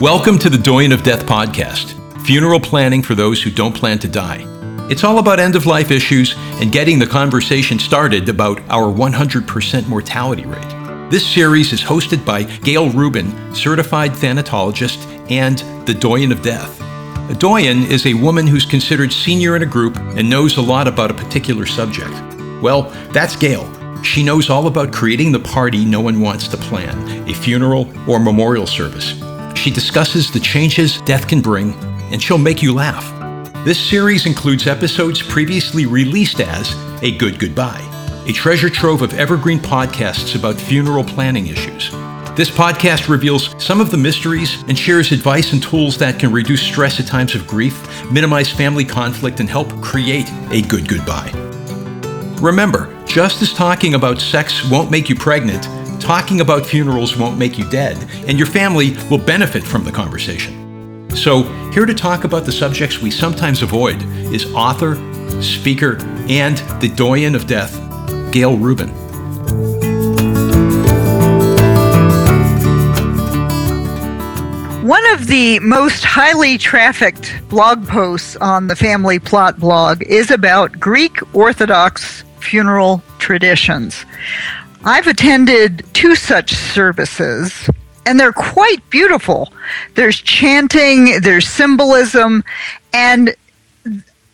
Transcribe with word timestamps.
Welcome 0.00 0.38
to 0.38 0.48
the 0.48 0.58
Doyenne 0.58 0.92
of 0.92 1.02
Death 1.02 1.26
podcast, 1.26 1.92
funeral 2.24 2.60
planning 2.60 3.02
for 3.02 3.16
those 3.16 3.42
who 3.42 3.50
don't 3.50 3.74
plan 3.74 3.98
to 3.98 4.06
die. 4.06 4.44
It's 4.88 5.02
all 5.02 5.18
about 5.18 5.40
end 5.40 5.56
of 5.56 5.66
life 5.66 5.90
issues 5.90 6.36
and 6.60 6.70
getting 6.70 7.00
the 7.00 7.06
conversation 7.06 7.80
started 7.80 8.28
about 8.28 8.60
our 8.70 8.92
100% 8.92 9.88
mortality 9.88 10.46
rate. 10.46 11.10
This 11.10 11.26
series 11.26 11.72
is 11.72 11.82
hosted 11.82 12.24
by 12.24 12.44
Gail 12.44 12.90
Rubin, 12.90 13.52
certified 13.52 14.12
thanatologist 14.12 15.04
and 15.32 15.58
the 15.84 15.94
Doyenne 15.94 16.30
of 16.30 16.42
Death. 16.42 16.80
A 17.28 17.34
doyen 17.34 17.82
is 17.82 18.06
a 18.06 18.14
woman 18.14 18.46
who's 18.46 18.64
considered 18.64 19.12
senior 19.12 19.56
in 19.56 19.64
a 19.64 19.66
group 19.66 19.96
and 19.96 20.30
knows 20.30 20.58
a 20.58 20.62
lot 20.62 20.86
about 20.86 21.10
a 21.10 21.14
particular 21.14 21.66
subject. 21.66 22.14
Well, 22.62 22.82
that's 23.10 23.34
Gail. 23.34 23.68
She 24.04 24.22
knows 24.22 24.48
all 24.48 24.68
about 24.68 24.92
creating 24.92 25.32
the 25.32 25.40
party 25.40 25.84
no 25.84 26.00
one 26.00 26.20
wants 26.20 26.46
to 26.48 26.56
plan, 26.56 27.28
a 27.28 27.34
funeral 27.34 27.92
or 28.08 28.20
memorial 28.20 28.68
service. 28.68 29.20
She 29.68 29.74
discusses 29.74 30.30
the 30.30 30.40
changes 30.40 30.98
death 31.02 31.28
can 31.28 31.42
bring, 31.42 31.74
and 32.10 32.22
she'll 32.22 32.38
make 32.38 32.62
you 32.62 32.72
laugh. 32.72 33.04
This 33.66 33.78
series 33.78 34.24
includes 34.24 34.66
episodes 34.66 35.20
previously 35.20 35.84
released 35.84 36.40
as 36.40 36.74
A 37.02 37.14
Good 37.18 37.38
Goodbye, 37.38 37.84
a 38.26 38.32
treasure 38.32 38.70
trove 38.70 39.02
of 39.02 39.12
evergreen 39.12 39.58
podcasts 39.58 40.34
about 40.34 40.54
funeral 40.54 41.04
planning 41.04 41.48
issues. 41.48 41.90
This 42.34 42.48
podcast 42.48 43.10
reveals 43.10 43.54
some 43.62 43.78
of 43.82 43.90
the 43.90 43.98
mysteries 43.98 44.62
and 44.68 44.78
shares 44.78 45.12
advice 45.12 45.52
and 45.52 45.62
tools 45.62 45.98
that 45.98 46.18
can 46.18 46.32
reduce 46.32 46.62
stress 46.62 46.98
at 46.98 47.06
times 47.06 47.34
of 47.34 47.46
grief, 47.46 48.10
minimize 48.10 48.50
family 48.50 48.86
conflict, 48.86 49.38
and 49.38 49.50
help 49.50 49.70
create 49.82 50.30
a 50.50 50.62
good 50.62 50.88
goodbye. 50.88 51.30
Remember, 52.40 53.04
just 53.04 53.42
as 53.42 53.52
talking 53.52 53.92
about 53.92 54.18
sex 54.18 54.66
won't 54.70 54.90
make 54.90 55.10
you 55.10 55.14
pregnant, 55.14 55.68
talking 56.08 56.40
about 56.40 56.64
funerals 56.64 57.18
won't 57.18 57.36
make 57.36 57.58
you 57.58 57.68
dead, 57.68 57.94
and 58.26 58.38
your 58.38 58.46
family 58.46 58.96
will 59.10 59.18
benefit 59.18 59.62
from 59.62 59.84
the 59.84 59.92
conversation. 59.92 61.10
So, 61.14 61.42
here 61.70 61.84
to 61.84 61.92
talk 61.92 62.24
about 62.24 62.46
the 62.46 62.50
subjects 62.50 63.02
we 63.02 63.10
sometimes 63.10 63.60
avoid 63.60 64.00
is 64.32 64.50
author, 64.54 64.94
speaker, 65.42 65.98
and 66.26 66.56
the 66.80 66.90
doyenne 66.96 67.34
of 67.34 67.46
death, 67.46 67.74
Gail 68.32 68.56
Rubin. 68.56 68.88
One 74.88 75.06
of 75.12 75.26
the 75.26 75.58
most 75.58 76.04
highly 76.04 76.56
trafficked 76.56 77.38
blog 77.50 77.86
posts 77.86 78.34
on 78.36 78.68
the 78.68 78.76
Family 78.76 79.18
Plot 79.18 79.60
blog 79.60 80.02
is 80.04 80.30
about 80.30 80.80
Greek 80.80 81.18
Orthodox 81.34 82.24
funeral 82.40 83.02
traditions. 83.18 84.06
I've 84.84 85.06
attended 85.06 85.84
two 85.92 86.14
such 86.14 86.54
services, 86.54 87.68
and 88.06 88.18
they're 88.18 88.32
quite 88.32 88.88
beautiful. 88.90 89.52
There's 89.94 90.20
chanting, 90.20 91.20
there's 91.20 91.48
symbolism, 91.48 92.44
and 92.92 93.34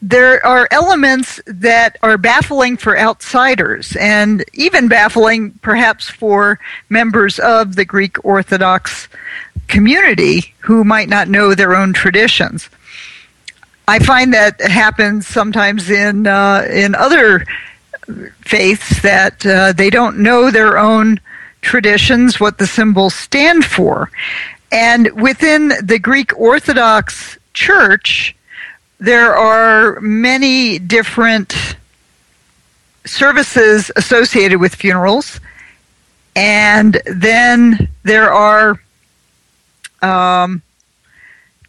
there 0.03 0.45
are 0.45 0.69
elements 0.70 1.41
that 1.47 1.97
are 2.03 2.19
baffling 2.19 2.77
for 2.77 2.98
outsiders 2.98 3.97
and 3.97 4.45
even 4.53 4.86
baffling 4.86 5.53
perhaps 5.62 6.11
for 6.11 6.61
members 6.91 7.39
of 7.39 7.77
the 7.77 7.86
Greek 7.86 8.23
Orthodox 8.23 9.08
community 9.67 10.55
who 10.58 10.84
might 10.84 11.08
not 11.08 11.29
know 11.29 11.55
their 11.55 11.75
own 11.75 11.95
traditions. 11.95 12.69
I 13.89 13.98
find 13.98 14.34
that 14.34 14.61
happens 14.61 15.27
sometimes 15.27 15.91
in 15.91 16.27
uh, 16.27 16.67
in 16.70 16.95
other 16.95 17.47
faiths 18.41 19.02
that 19.02 19.44
uh, 19.47 19.72
they 19.72 19.91
don't 19.91 20.19
know 20.19 20.50
their 20.50 20.78
own 20.78 21.20
traditions, 21.60 22.38
what 22.38 22.58
the 22.58 22.66
symbols 22.66 23.14
stand 23.14 23.64
for, 23.64 24.11
and 24.70 25.11
within 25.12 25.72
the 25.83 25.98
Greek 25.98 26.36
Orthodox 26.38 27.38
Church, 27.52 28.34
there 28.98 29.34
are 29.36 30.01
many 30.01 30.79
different 30.79 31.77
services 33.06 33.90
associated 33.96 34.58
with 34.58 34.74
funerals, 34.74 35.40
and 36.34 37.00
then 37.06 37.89
there 38.02 38.33
are 38.33 38.80
um, 40.02 40.62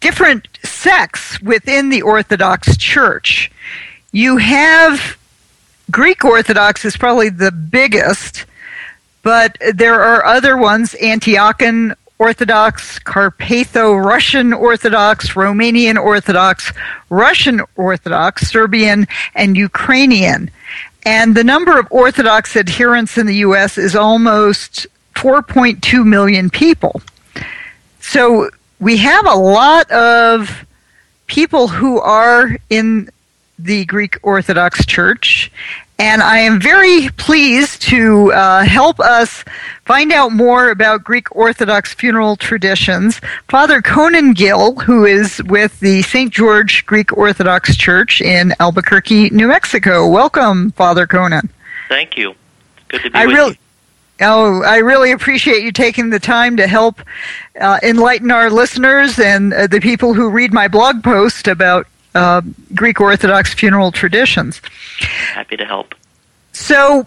different 0.00 0.48
sects 0.64 1.40
within 1.40 1.88
the 1.88 2.02
Orthodox 2.02 2.76
Church. 2.76 3.50
You 4.12 4.36
have 4.38 5.16
Greek 5.90 6.24
Orthodox 6.24 6.84
is 6.84 6.96
probably 6.96 7.28
the 7.28 7.52
biggest, 7.52 8.44
but 9.22 9.56
there 9.74 10.02
are 10.02 10.24
other 10.24 10.56
ones 10.56 10.94
Antiochian 10.94 11.94
Orthodox, 12.18 12.98
Carpatho 12.98 13.94
Russian 13.94 14.52
Orthodox, 14.52 15.30
Romanian 15.30 16.02
Orthodox, 16.02 16.72
Russian 17.10 17.60
Orthodox, 17.76 18.48
Serbian, 18.48 19.06
and 19.34 19.56
Ukrainian. 19.56 20.50
And 21.04 21.36
the 21.36 21.44
number 21.44 21.78
of 21.78 21.86
Orthodox 21.90 22.56
adherents 22.56 23.18
in 23.18 23.26
the 23.26 23.36
U.S. 23.36 23.78
is 23.78 23.94
almost 23.94 24.86
4.2 25.14 26.04
million 26.04 26.50
people. 26.50 27.00
So 28.00 28.50
we 28.80 28.96
have 28.96 29.26
a 29.26 29.34
lot 29.34 29.90
of 29.90 30.64
people 31.26 31.68
who 31.68 32.00
are 32.00 32.56
in 32.70 33.10
the 33.58 33.84
Greek 33.86 34.18
Orthodox 34.22 34.84
Church, 34.84 35.50
and 35.98 36.22
I 36.22 36.38
am 36.38 36.60
very 36.60 37.08
pleased 37.16 37.80
to 37.82 38.32
uh, 38.32 38.64
help 38.64 39.00
us 39.00 39.44
find 39.86 40.12
out 40.12 40.32
more 40.32 40.70
about 40.70 41.04
Greek 41.04 41.34
Orthodox 41.34 41.94
funeral 41.94 42.36
traditions. 42.36 43.20
Father 43.48 43.80
Conan 43.80 44.34
Gill, 44.34 44.74
who 44.76 45.06
is 45.06 45.42
with 45.44 45.80
the 45.80 46.02
St. 46.02 46.30
George 46.32 46.84
Greek 46.84 47.16
Orthodox 47.16 47.76
Church 47.76 48.20
in 48.20 48.52
Albuquerque, 48.60 49.30
New 49.30 49.48
Mexico. 49.48 50.06
Welcome, 50.08 50.72
Father 50.72 51.06
Conan. 51.06 51.48
Thank 51.88 52.18
you. 52.18 52.34
Good 52.88 53.02
to 53.02 53.10
be 53.10 53.18
I 53.18 53.26
with 53.26 53.34
really, 53.34 53.50
you. 53.52 53.56
Oh, 54.20 54.62
I 54.62 54.78
really 54.78 55.12
appreciate 55.12 55.62
you 55.62 55.72
taking 55.72 56.10
the 56.10 56.20
time 56.20 56.56
to 56.58 56.66
help 56.66 57.00
uh, 57.60 57.78
enlighten 57.82 58.30
our 58.30 58.50
listeners 58.50 59.18
and 59.18 59.52
uh, 59.54 59.66
the 59.66 59.80
people 59.80 60.14
who 60.14 60.28
read 60.28 60.52
my 60.52 60.68
blog 60.68 61.02
post 61.02 61.48
about 61.48 61.86
uh, 62.16 62.40
Greek 62.74 63.00
Orthodox 63.00 63.54
funeral 63.54 63.92
traditions. 63.92 64.60
Happy 64.98 65.56
to 65.56 65.64
help. 65.64 65.94
So, 66.52 67.06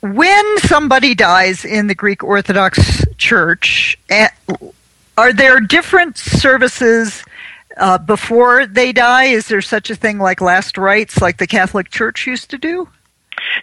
when 0.00 0.58
somebody 0.58 1.14
dies 1.14 1.64
in 1.64 1.86
the 1.86 1.94
Greek 1.94 2.24
Orthodox 2.24 3.04
Church, 3.16 3.98
eh, 4.08 4.28
are 5.16 5.32
there 5.32 5.60
different 5.60 6.16
services 6.16 7.24
uh, 7.76 7.98
before 7.98 8.66
they 8.66 8.92
die? 8.92 9.24
Is 9.24 9.48
there 9.48 9.62
such 9.62 9.90
a 9.90 9.94
thing 9.94 10.18
like 10.18 10.40
last 10.40 10.78
rites, 10.78 11.20
like 11.20 11.38
the 11.38 11.46
Catholic 11.46 11.90
Church 11.90 12.26
used 12.26 12.50
to 12.50 12.58
do? 12.58 12.88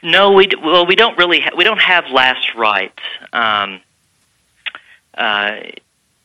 No, 0.03 0.31
we 0.31 0.49
well 0.63 0.85
we 0.85 0.95
don't 0.95 1.17
really 1.17 1.39
ha- 1.41 1.51
we 1.55 1.63
don't 1.63 1.81
have 1.81 2.05
last 2.09 2.53
rites. 2.55 2.99
Um, 3.33 3.81
uh, 5.13 5.57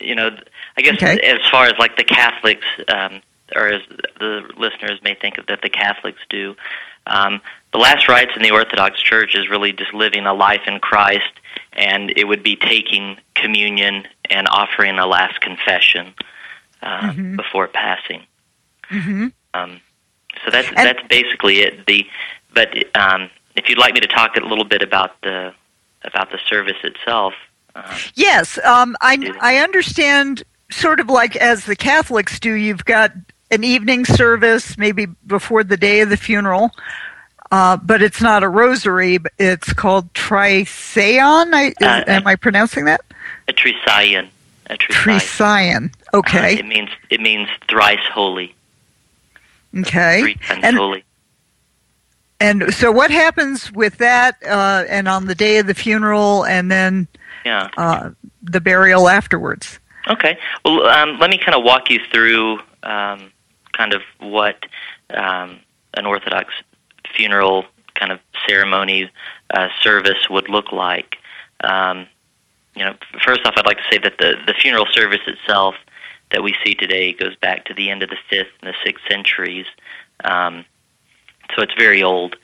you 0.00 0.15
know, 0.15 0.37
I 0.77 0.83
guess 0.83 0.97
okay. 0.97 1.19
as 1.21 1.41
far 1.50 1.66
as 1.66 1.75
like 1.78 1.97
the 1.97 2.04
Catholics, 2.04 2.66
um, 2.88 3.21
or 3.54 3.69
as 3.69 3.82
the 4.19 4.42
listeners 4.56 5.00
may 5.03 5.15
think 5.15 5.38
of 5.38 5.47
that 5.47 5.62
the 5.62 5.70
Catholics 5.70 6.20
do, 6.28 6.54
um, 7.06 7.41
the 7.72 7.78
last 7.78 8.09
rites 8.09 8.32
in 8.37 8.42
the 8.42 8.50
Orthodox 8.50 9.00
Church 9.00 9.34
is 9.34 9.48
really 9.48 9.72
just 9.72 9.92
living 9.92 10.26
a 10.26 10.32
life 10.32 10.62
in 10.66 10.78
Christ, 10.81 11.32
and 11.72 12.12
it 12.16 12.25
would 12.25 12.42
be 12.42 12.56
taking 12.56 13.19
communion 13.34 14.06
and 14.31 14.48
offering 14.48 14.98
a 14.98 15.06
last 15.06 15.41
confession 15.41 16.15
uh, 16.82 17.10
mm-hmm. 17.10 17.37
before 17.37 17.69
passing. 17.69 18.22
Mm-hmm. 18.91 19.28
Um, 19.54 19.81
so 20.44 20.50
that's 20.50 20.69
and, 20.69 20.76
that's 20.76 21.06
basically 21.09 21.60
it. 21.60 21.86
The 21.86 22.06
but 22.53 22.69
um, 22.97 23.31
if 23.56 23.69
you'd 23.69 23.78
like 23.78 23.94
me 23.94 24.00
to 24.00 24.06
talk 24.06 24.36
a 24.36 24.41
little 24.41 24.65
bit 24.65 24.82
about 24.82 25.21
the 25.22 25.53
about 26.04 26.31
the 26.31 26.39
service 26.47 26.77
itself. 26.83 27.34
Um, 27.74 27.84
yes, 28.15 28.59
um, 28.65 28.97
I 29.00 29.33
I 29.41 29.59
understand. 29.59 30.42
Sort 30.71 30.98
of 30.98 31.09
like 31.09 31.36
as 31.36 31.66
the 31.66 31.77
Catholics 31.77 32.41
do, 32.41 32.54
you've 32.54 32.86
got 32.86 33.12
an 33.54 33.65
evening 33.65 34.04
service, 34.04 34.77
maybe 34.77 35.06
before 35.27 35.65
the 35.65 35.77
day 35.77 36.01
of 36.01 36.10
the 36.10 36.16
funeral, 36.16 36.71
uh, 37.51 37.77
but 37.77 38.03
it's 38.03 38.21
not 38.21 38.42
a 38.42 38.48
rosary. 38.48 39.18
It's 39.39 39.72
called 39.72 40.12
Trisagion. 40.12 41.54
I, 41.54 41.66
is, 41.68 41.74
uh, 41.80 42.04
am 42.06 42.27
I 42.27 42.36
pronouncing 42.36 42.84
that? 42.86 43.01
A 43.48 43.53
Trisagion. 43.53 44.28
A 44.66 44.77
Trisagion. 44.77 45.95
Okay. 46.12 46.56
Uh, 46.56 46.59
it 46.59 46.66
means 46.66 46.91
it 47.10 47.21
means 47.21 47.48
thrice 47.68 48.04
holy. 48.12 48.54
Okay. 49.77 50.21
Three 50.21 50.34
times 50.34 50.65
and, 50.65 50.77
holy. 50.77 51.04
And 52.41 52.74
so, 52.74 52.91
what 52.91 53.10
happens 53.10 53.71
with 53.72 53.98
that, 53.98 54.36
uh, 54.45 54.84
and 54.89 55.09
on 55.09 55.27
the 55.27 55.34
day 55.34 55.59
of 55.59 55.66
the 55.66 55.74
funeral, 55.74 56.45
and 56.45 56.71
then 56.71 57.09
yeah. 57.45 57.71
uh, 57.77 58.10
the 58.42 58.60
burial 58.60 59.09
afterwards? 59.09 59.78
Okay. 60.09 60.39
Well, 60.65 60.86
um, 60.86 61.18
let 61.18 61.30
me 61.30 61.39
kind 61.39 61.54
of 61.54 61.62
walk 61.62 61.91
you 61.91 62.00
through 62.12 62.59
um, 62.83 63.33
kind 63.76 63.92
of 63.92 64.03
what 64.21 64.65
um, 65.10 65.60
an 65.94 66.06
Orthodox 66.06 66.53
funeral 67.15 67.65
kind 67.94 68.12
of 68.12 68.21
ceremony 68.47 69.10
uh, 69.50 69.68
service 69.80 70.28
would 70.30 70.48
look 70.48 70.72
like. 70.72 71.16
Um, 71.62 72.06
you 72.74 72.84
know, 72.84 72.94
first 73.24 73.41
off, 73.47 73.54
I'd 73.56 73.66
like 73.66 73.78
to 73.78 73.84
say 73.91 73.98
that 73.98 74.18
the 74.18 74.34
the 74.47 74.54
funeral 74.54 74.86
service 74.91 75.21
itself 75.26 75.74
that 76.32 76.42
we 76.42 76.54
see 76.65 76.74
today 76.74 77.12
goes 77.12 77.36
back 77.36 77.65
to 77.66 77.74
the 77.74 77.91
end 77.91 78.03
of 78.03 78.10
the 78.10 78.16
fifth 78.28 78.48
and 78.60 78.72
the 78.72 78.74
sixth 78.84 79.04
centuries. 79.09 79.66
Um, 80.24 80.65
so 81.54 81.62
it's 81.62 81.74
very 81.78 82.03
old. 82.03 82.36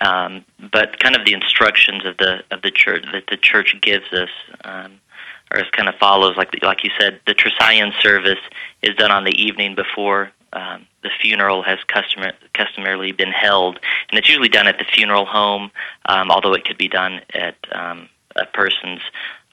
Um, 0.00 0.44
but 0.72 0.98
kind 1.00 1.16
of 1.16 1.24
the 1.24 1.32
instructions 1.32 2.04
of 2.04 2.16
the 2.18 2.42
of 2.50 2.62
the 2.62 2.70
church 2.70 3.04
that 3.12 3.24
the 3.28 3.36
church 3.36 3.74
gives 3.80 4.12
us 4.12 4.28
um, 4.64 5.00
are 5.50 5.58
as 5.58 5.70
kind 5.70 5.88
of 5.88 5.94
follows. 5.96 6.36
Like 6.36 6.54
like 6.62 6.84
you 6.84 6.90
said, 6.98 7.20
the 7.26 7.34
Trisagion 7.34 7.92
service 8.00 8.38
is 8.82 8.94
done 8.96 9.10
on 9.10 9.24
the 9.24 9.34
evening 9.42 9.74
before 9.74 10.30
um, 10.52 10.86
the 11.02 11.10
funeral 11.20 11.62
has 11.62 11.78
customar- 11.88 12.34
customarily 12.54 13.12
been 13.12 13.30
held, 13.32 13.78
and 14.10 14.18
it's 14.18 14.28
usually 14.28 14.48
done 14.48 14.66
at 14.66 14.78
the 14.78 14.84
funeral 14.84 15.24
home, 15.24 15.70
um, 16.06 16.30
although 16.30 16.52
it 16.54 16.64
could 16.64 16.78
be 16.78 16.88
done 16.88 17.20
at 17.34 17.56
um, 17.72 18.08
a 18.36 18.46
person's 18.46 19.02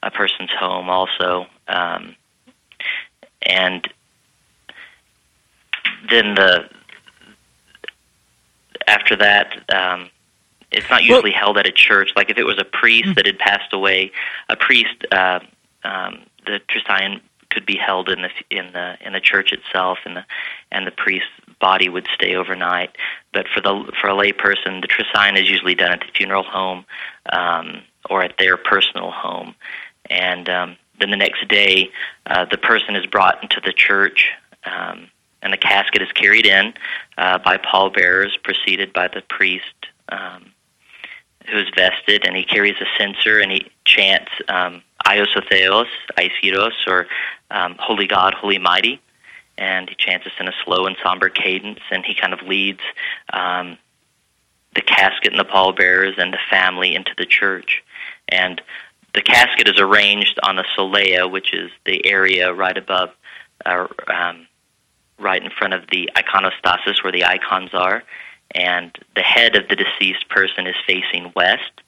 a 0.04 0.12
person's 0.12 0.52
home 0.52 0.90
also. 0.90 1.48
Um, 1.68 2.16
and 3.42 3.88
then 6.10 6.36
the 6.36 6.70
after 8.88 9.16
that, 9.18 9.64
um, 9.74 10.10
it's 10.72 10.90
not 10.90 11.04
usually 11.04 11.32
well, 11.32 11.40
held 11.40 11.58
at 11.58 11.68
a 11.68 11.72
church. 11.72 12.12
Like 12.16 12.30
if 12.30 12.38
it 12.38 12.46
was 12.46 12.58
a 12.60 12.66
priest 12.66 13.06
mm-hmm. 13.06 13.14
that 13.14 13.26
had 13.26 13.40
passed 13.40 13.74
away, 13.74 14.12
a 14.50 14.56
priest, 14.56 15.06
uh, 15.12 15.40
um, 15.84 16.24
the 16.46 16.62
Trisagion 16.70 17.22
could 17.58 17.66
be 17.66 17.76
held 17.76 18.08
in 18.08 18.22
the 18.22 18.30
in 18.52 18.72
the 18.74 18.98
in 19.02 19.14
the 19.14 19.20
church 19.20 19.52
itself, 19.52 19.98
and 20.06 20.18
the 20.18 20.26
and 20.72 20.86
the 20.86 20.92
priest's 20.92 21.28
body 21.60 21.90
would 21.90 22.08
stay 22.14 22.36
overnight. 22.36 22.96
But 23.34 23.48
for 23.52 23.62
the 23.62 23.92
for 24.00 24.10
a 24.10 24.16
lay 24.16 24.32
person, 24.32 24.82
the 24.82 24.88
Trisagion 24.88 25.42
is 25.42 25.50
usually 25.50 25.74
done 25.74 25.94
at 25.94 26.02
the 26.02 26.12
funeral 26.16 26.44
home 26.44 26.86
um, 27.34 27.82
or 28.12 28.22
at 28.22 28.36
their 28.38 28.58
personal 28.58 29.10
home, 29.10 29.56
and 30.08 30.48
um, 30.50 30.78
then 31.00 31.10
the 31.10 31.18
next 31.18 31.48
day, 31.48 31.90
uh, 32.28 32.46
the 32.46 32.60
person 32.60 32.96
is 32.96 33.08
brought 33.08 33.42
into 33.42 33.60
the 33.66 33.74
church. 33.74 34.30
Um, 34.66 35.08
and 35.44 35.54
the 35.54 35.58
casket 35.58 36.02
is 36.02 36.12
carried 36.14 36.48
in 36.48 36.74
uh, 37.18 37.38
by 37.38 37.58
pallbearers, 37.58 38.38
preceded 38.44 38.92
by 38.92 39.08
the 39.08 39.22
priest 39.30 39.86
um, 40.10 40.52
who 41.48 41.58
is 41.58 41.68
vested, 41.78 42.26
and 42.26 42.36
he 42.36 42.44
carries 42.44 42.76
a 42.82 42.86
censer 42.98 43.40
and 43.40 43.52
he 43.52 43.72
chants 43.86 44.32
um, 44.50 44.82
Ios 45.06 45.28
o 45.38 45.42
or 46.88 47.08
um, 47.52 47.76
Holy 47.80 48.08
God, 48.08 48.34
Holy 48.34 48.58
Mighty. 48.58 49.02
And 49.58 49.90
he 49.90 49.96
chants 49.96 50.26
this 50.26 50.34
in 50.40 50.48
a 50.48 50.54
slow 50.64 50.86
and 50.86 50.96
somber 51.04 51.30
cadence, 51.30 51.80
and 51.90 52.06
he 52.06 52.14
kind 52.14 52.32
of 52.32 52.44
leads 52.44 52.82
um, 53.34 53.78
the 54.76 54.82
casket 54.82 55.32
and 55.32 55.40
the 55.40 55.46
pallbearers 55.46 56.16
and 56.20 56.32
the 56.32 56.38
family 56.48 56.94
into 56.94 57.12
the 57.18 57.26
church. 57.26 57.84
And 58.30 58.62
the 59.16 59.24
casket 59.24 59.68
is 59.68 59.80
arranged 59.80 60.40
on 60.44 60.58
the 60.58 60.66
solea, 60.78 61.30
which 61.30 61.56
is 61.56 61.72
the 61.86 62.06
area 62.06 62.54
right 62.54 62.78
above, 62.78 63.10
uh, 63.66 63.88
um, 64.14 64.46
right 65.18 65.44
in 65.44 65.50
front 65.50 65.74
of 65.74 65.88
the 65.90 66.08
iconostasis 66.16 67.04
where 67.04 67.12
the 67.12 67.26
icons 67.26 67.74
are 67.74 68.04
and 68.52 68.98
the 69.16 69.22
head 69.22 69.56
of 69.56 69.68
the 69.68 69.76
deceased 69.76 70.30
person 70.30 70.68
is 70.68 70.76
facing 70.86 71.32
west 71.36 71.82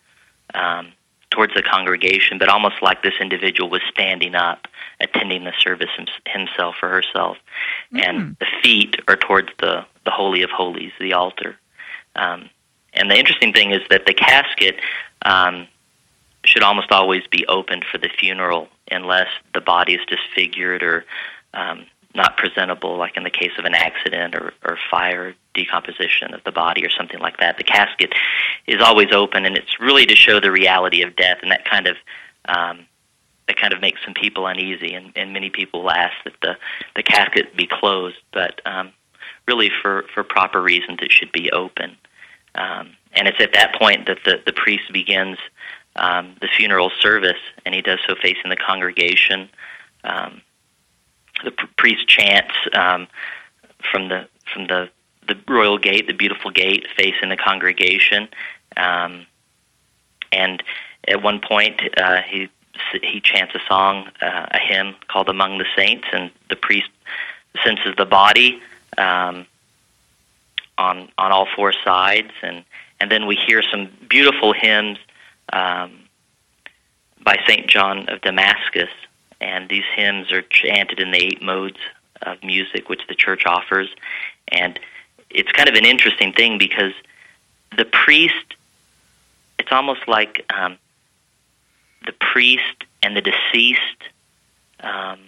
um, 0.54 0.92
towards 1.32 1.54
the 1.54 1.62
congregation, 1.62 2.38
but 2.38 2.50
almost 2.50 2.82
like 2.82 3.04
this 3.04 3.14
individual 3.20 3.70
was 3.70 3.82
standing 3.90 4.36
up, 4.36 4.68
attending 5.00 5.44
the 5.44 5.54
service 5.60 5.90
himself 6.26 6.76
or 6.82 6.90
herself, 6.90 7.38
mm. 7.94 8.04
and 8.04 8.36
the 8.40 8.48
feet 8.62 8.98
are 9.08 9.16
towards 9.16 9.50
the 9.60 9.86
the 10.06 10.12
holy 10.12 10.42
of 10.42 10.50
holies, 10.50 10.92
the 11.00 11.14
altar. 11.14 11.56
Um, 12.16 12.50
and 12.94 13.12
the 13.12 13.16
interesting 13.16 13.54
thing 13.54 13.72
is 13.72 13.82
that 13.90 14.06
the 14.08 14.14
casket 14.14 14.78
um, 15.22 15.68
should 16.44 16.64
almost 16.64 16.92
always 16.92 17.28
be 17.28 17.46
opened 17.48 17.86
for 17.86 18.00
the 18.00 18.10
funeral, 18.10 18.70
unless 18.92 19.28
the 19.54 19.62
body 19.62 19.94
is 19.94 20.02
disfigured 20.08 20.82
or 20.82 21.06
um, 21.54 21.86
not 22.16 22.38
presentable, 22.38 22.98
like 22.98 23.16
in 23.18 23.24
the 23.24 23.30
case 23.30 23.52
of 23.58 23.66
an 23.66 23.76
accident 23.76 24.36
or, 24.36 24.54
or 24.66 24.78
fire 24.90 25.36
decomposition 25.54 26.34
of 26.34 26.44
the 26.44 26.52
body 26.52 26.84
or 26.84 26.90
something 26.90 27.20
like 27.20 27.38
that. 27.38 27.58
The 27.58 27.64
casket 27.64 28.14
is 28.66 28.82
always 28.82 29.12
open, 29.14 29.46
and 29.46 29.56
it's 29.56 29.80
really 29.80 30.06
to 30.08 30.16
show 30.16 30.40
the 30.40 30.52
reality 30.52 31.04
of 31.04 31.16
death, 31.16 31.38
and 31.42 31.52
that 31.52 31.66
kind 31.66 31.88
of 31.88 31.98
um, 32.46 32.86
that 33.48 33.58
kind 33.58 33.74
of 33.74 33.82
makes 33.82 34.00
some 34.04 34.14
people 34.14 34.48
uneasy, 34.48 34.94
and, 34.94 35.12
and 35.16 35.34
many 35.34 35.50
people 35.50 35.90
ask 35.90 36.14
that 36.24 36.34
the 36.42 36.58
the 36.96 37.04
casket 37.04 37.56
be 37.56 37.68
closed, 37.68 38.18
but 38.32 38.62
um, 38.66 38.92
really 39.48 39.70
for 39.82 40.06
for 40.14 40.24
proper 40.24 40.62
reasons 40.62 41.00
it 41.02 41.12
should 41.12 41.32
be 41.32 41.52
open. 41.52 41.96
Um, 42.56 42.96
and 43.14 43.28
it's 43.28 43.40
at 43.40 43.54
that 43.54 43.76
point 43.76 44.08
that 44.08 44.20
the 44.26 44.42
the 44.46 44.54
priest 44.54 44.92
begins 44.92 45.38
um, 45.96 46.36
the 46.42 46.48
funeral 46.48 46.92
service, 47.00 47.42
and 47.66 47.76
he 47.76 47.82
does 47.82 48.00
so 48.08 48.16
facing 48.22 48.50
the 48.50 48.56
congregation. 48.56 49.50
Um, 50.04 50.42
the 51.44 51.52
priest 51.78 52.08
chants 52.08 52.54
um, 52.74 53.08
from 53.92 54.10
the 54.10 54.28
from 54.54 54.68
the 54.68 54.90
the 55.28 55.38
royal 55.48 55.78
gate, 55.78 56.08
the 56.08 56.14
beautiful 56.14 56.52
gate 56.52 56.88
facing 56.98 57.30
the 57.30 57.38
congregation, 57.38 58.28
um, 58.78 59.26
and 60.32 60.64
at 61.08 61.22
one 61.22 61.40
point 61.40 61.82
uh, 61.98 62.22
he 62.22 62.50
he 63.02 63.20
chants 63.22 63.54
a 63.56 63.60
song, 63.68 64.10
uh, 64.22 64.48
a 64.52 64.58
hymn 64.58 64.96
called 65.08 65.30
"Among 65.30 65.58
the 65.58 65.66
Saints," 65.76 66.08
and 66.12 66.32
the 66.50 66.56
priest 66.56 66.90
censes 67.64 67.94
the 67.98 68.06
body 68.06 68.62
um, 68.98 69.46
on 70.78 71.10
on 71.18 71.32
all 71.32 71.48
four 71.56 71.74
sides, 71.84 72.32
and 72.42 72.64
and 73.00 73.12
then 73.12 73.28
we 73.28 73.36
hear 73.36 73.62
some 73.62 73.90
beautiful 74.10 74.54
hymns 74.54 74.98
um, 75.54 75.92
by 77.24 77.38
Saint 77.48 77.68
John 77.68 78.10
of 78.10 78.22
Damascus 78.22 78.90
and 79.42 79.70
these 79.70 79.84
hymns 79.96 80.32
are 80.32 80.42
chanted 80.42 81.00
in 81.00 81.12
the 81.12 81.18
eight 81.18 81.42
modes 81.42 81.78
of 82.22 82.44
music 82.44 82.90
which 82.90 83.02
the 83.08 83.16
church 83.16 83.46
offers. 83.46 83.90
And 84.50 84.80
it's 85.30 85.52
kind 85.52 85.70
of 85.70 85.76
an 85.76 85.86
interesting 85.86 86.34
thing 86.34 86.58
because 86.58 86.94
the 87.78 87.86
priest, 87.86 88.56
it's 89.58 89.72
almost 89.72 90.08
like 90.08 90.46
um, 90.54 90.78
the 92.06 92.14
priest 92.14 92.84
and 93.04 93.16
the 93.16 93.22
deceased 93.22 94.04
um, 94.82 95.20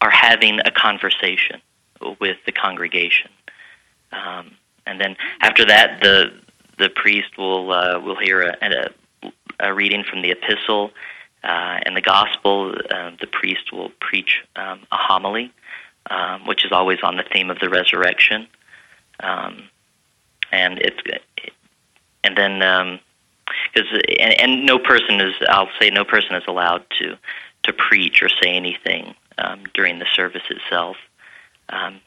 are 0.00 0.10
having 0.10 0.60
a 0.60 0.70
conversation 0.70 1.60
with 2.20 2.36
the 2.46 2.52
congregation. 2.52 3.30
Um, 4.12 4.52
and 4.86 5.00
then 5.00 5.16
after 5.40 5.64
that, 5.66 6.00
the 6.00 6.32
the 6.78 6.88
priest 6.88 7.36
will 7.36 7.72
uh, 7.72 7.98
will 7.98 8.16
hear 8.16 8.42
a, 8.42 8.56
a, 8.62 9.30
a 9.60 9.74
reading 9.74 10.04
from 10.04 10.22
the 10.22 10.30
epistle, 10.30 10.92
uh, 11.44 11.78
in 11.86 11.94
the 11.94 12.00
gospel, 12.00 12.74
uh, 12.90 13.10
the 13.20 13.26
priest 13.26 13.72
will 13.72 13.90
preach 14.00 14.42
um, 14.56 14.80
a 14.90 14.96
homily, 14.96 15.52
um, 16.10 16.46
which 16.46 16.64
is 16.64 16.72
always 16.72 16.98
on 17.02 17.16
the 17.16 17.24
theme 17.32 17.50
of 17.50 17.58
the 17.60 17.68
resurrection, 17.68 18.46
um, 19.20 19.64
and 20.50 20.78
it's 20.78 21.00
and 22.24 22.36
then 22.36 23.00
because 23.72 23.90
um, 23.92 24.00
and, 24.18 24.40
and 24.40 24.66
no 24.66 24.78
person 24.78 25.20
is 25.20 25.34
I'll 25.48 25.70
say 25.80 25.90
no 25.90 26.04
person 26.04 26.34
is 26.34 26.44
allowed 26.48 26.84
to 26.98 27.16
to 27.64 27.72
preach 27.72 28.22
or 28.22 28.28
say 28.28 28.50
anything 28.50 29.14
um, 29.38 29.64
during 29.74 29.98
the 29.98 30.06
service 30.14 30.42
itself. 30.50 30.96
Um, 31.68 32.00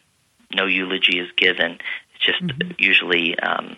no 0.53 0.65
eulogy 0.65 1.19
is 1.19 1.31
given. 1.37 1.77
It's 2.15 2.25
just 2.25 2.43
mm-hmm. 2.43 2.71
usually 2.77 3.37
um, 3.39 3.77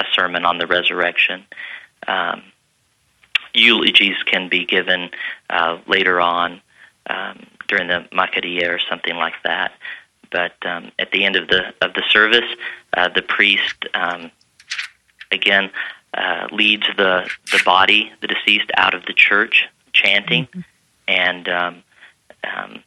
a 0.00 0.04
sermon 0.12 0.44
on 0.44 0.58
the 0.58 0.66
resurrection. 0.66 1.44
Eulogies 3.58 4.22
can 4.24 4.48
be 4.48 4.64
given 4.64 5.10
uh, 5.50 5.78
later 5.86 6.20
on 6.20 6.60
um, 7.08 7.46
during 7.68 7.88
the 7.88 8.06
Macaria 8.12 8.68
or 8.68 8.78
something 8.88 9.16
like 9.16 9.34
that. 9.44 9.72
But 10.30 10.54
um, 10.66 10.92
at 10.98 11.10
the 11.10 11.24
end 11.24 11.36
of 11.36 11.48
the 11.48 11.74
of 11.80 11.94
the 11.94 12.02
service, 12.10 12.48
uh, 12.96 13.08
the 13.08 13.22
priest 13.22 13.86
um, 13.94 14.30
again 15.32 15.70
uh, 16.14 16.48
leads 16.52 16.86
the 16.96 17.28
the 17.50 17.62
body, 17.64 18.12
the 18.20 18.26
deceased, 18.26 18.70
out 18.76 18.94
of 18.94 19.06
the 19.06 19.14
church, 19.14 19.64
chanting, 19.92 20.46
mm-hmm. 20.46 20.60
and 21.08 21.48
um, 21.48 21.82
um, 22.44 22.82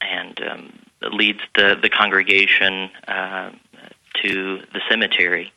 and 0.00 0.40
um, 0.42 0.72
leads 1.12 1.40
the 1.54 1.78
the 1.80 1.88
congregation 1.88 2.90
uh, 3.06 3.50
to 4.22 4.60
the 4.72 4.80
cemetery 4.88 5.52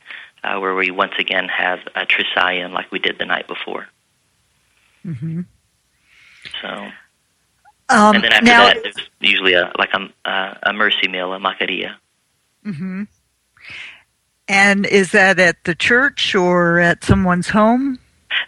uh, 0.46 0.60
where 0.60 0.76
we 0.76 0.92
once 0.92 1.14
again 1.18 1.48
have 1.48 1.80
a 1.96 2.06
Trisagion 2.06 2.72
like 2.72 2.92
we 2.92 3.00
did 3.00 3.18
the 3.18 3.26
night 3.26 3.48
before. 3.48 3.88
Mm-hmm. 5.06 5.42
So, 6.62 6.68
um, 7.90 8.16
and 8.16 8.24
then 8.24 8.34
after 8.34 8.46
now, 8.46 8.66
that, 8.66 8.78
there's 8.84 9.10
usually 9.20 9.54
a 9.54 9.72
like 9.78 9.92
a 9.94 10.60
a 10.64 10.74
mercy 10.74 11.08
meal, 11.08 11.34
a 11.34 11.40
macaria. 11.40 11.96
Mm-hmm. 12.66 13.04
And 14.48 14.86
is 14.86 15.12
that 15.12 15.40
at 15.40 15.64
the 15.64 15.74
church 15.74 16.36
or 16.36 16.80
at 16.80 17.04
someone's 17.04 17.50
home? 17.50 18.00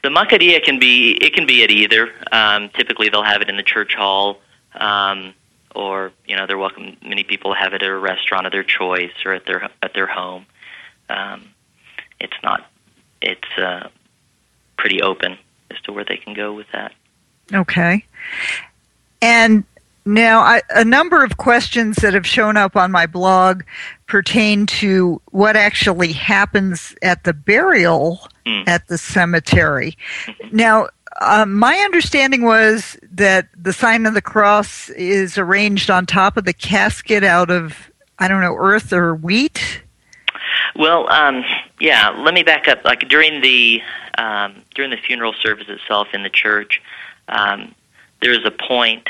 The 0.04 0.10
macaria 0.10 0.63
can 0.63 0.80
be 0.80 1.18
it 1.22 1.34
can 1.34 1.48
be 1.48 1.63
at 1.63 1.72
either. 1.72 2.12
Um, 2.32 2.70
typically, 2.70 3.10
they'll 3.10 3.24
have 3.24 3.42
it 3.42 3.50
in 3.50 3.58
the 3.58 3.63
church 3.63 3.96
hall, 3.96 4.39
um, 4.75 5.34
or 5.75 6.12
you 6.27 6.36
know, 6.36 6.46
they're 6.46 6.58
welcome. 6.58 6.98
Many 7.04 7.24
people 7.24 7.54
have 7.56 7.74
it 7.74 7.82
at 7.82 7.89
a 7.89 7.98
restaurant 7.98 8.46
of 8.46 8.51
their 8.51 8.63
choice 8.63 9.13
or 9.25 9.34
at 9.34 9.46
their 9.46 9.70
at 9.82 9.94
their 9.96 10.08
home. 10.08 10.46
Um, 11.10 11.50
it's 12.19 12.38
not 12.43 12.69
it's 13.21 13.57
uh, 13.57 13.88
pretty 14.77 15.01
open 15.01 15.38
as 15.71 15.79
to 15.81 15.91
where 15.91 16.05
they 16.05 16.17
can 16.17 16.33
go 16.33 16.53
with 16.53 16.67
that. 16.74 16.93
Okay. 17.53 18.05
And 19.21 19.63
Now, 20.07 20.39
I, 20.39 20.62
a 20.69 20.86
number 20.86 21.21
of 21.21 21.36
questions 21.36 21.97
that 21.97 22.13
have 22.13 22.25
shown 22.25 22.55
up 22.55 22.77
on 22.77 22.91
my 22.91 23.05
blog 23.07 23.63
pertain 24.05 24.65
to 24.67 25.21
what 25.31 25.57
actually 25.57 26.13
happens 26.13 26.95
at 27.01 27.25
the 27.25 27.33
burial 27.33 28.25
mm. 28.45 28.65
at 28.67 28.88
the 28.88 28.97
cemetery. 28.97 29.97
Mm-hmm. 30.25 30.55
Now, 30.55 30.88
uh, 31.19 31.45
my 31.45 31.75
understanding 31.79 32.43
was 32.43 32.97
that 33.12 33.50
the 33.53 33.74
sign 33.74 34.05
of 34.05 34.13
the 34.13 34.21
cross 34.21 34.89
is 34.91 35.38
arranged 35.38 35.89
on 35.89 36.05
top 36.05 36.38
of 36.38 36.45
the 36.45 36.53
casket 36.53 37.25
out 37.25 37.50
of, 37.51 37.91
I 38.19 38.29
don't 38.29 38.39
know, 38.39 38.55
earth 38.55 38.93
or 38.93 39.13
wheat. 39.13 39.81
Well, 40.75 41.09
um, 41.12 41.43
yeah. 41.79 42.09
Let 42.09 42.33
me 42.33 42.43
back 42.43 42.67
up. 42.67 42.83
Like 42.83 43.07
during 43.07 43.41
the 43.41 43.81
um, 44.17 44.63
during 44.75 44.91
the 44.91 44.97
funeral 44.97 45.33
service 45.33 45.67
itself 45.67 46.09
in 46.13 46.24
the 46.24 46.29
church, 46.29 46.81
um, 47.29 47.74
there 48.21 48.31
is 48.31 48.45
a 48.45 48.51
point 48.51 49.09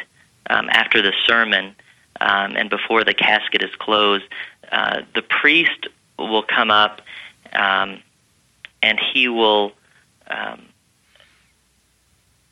um, 0.49 0.69
after 0.69 1.01
the 1.01 1.13
sermon 1.25 1.75
um, 2.19 2.55
and 2.55 2.69
before 2.69 3.03
the 3.03 3.13
casket 3.13 3.63
is 3.63 3.73
closed. 3.79 4.25
Uh, 4.71 5.01
the 5.15 5.21
priest 5.21 5.87
will 6.17 6.43
come 6.43 6.71
up 6.71 7.01
um, 7.53 7.99
and 8.81 8.99
he 9.13 9.27
will 9.27 9.71
um, 10.29 10.65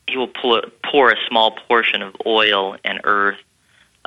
he 0.07 0.17
will 0.17 0.27
pour, 0.27 1.11
a 1.11 1.15
small 1.27 1.51
portion 1.67 2.01
of 2.01 2.15
oil 2.25 2.77
and 2.83 3.01
earth 3.03 3.37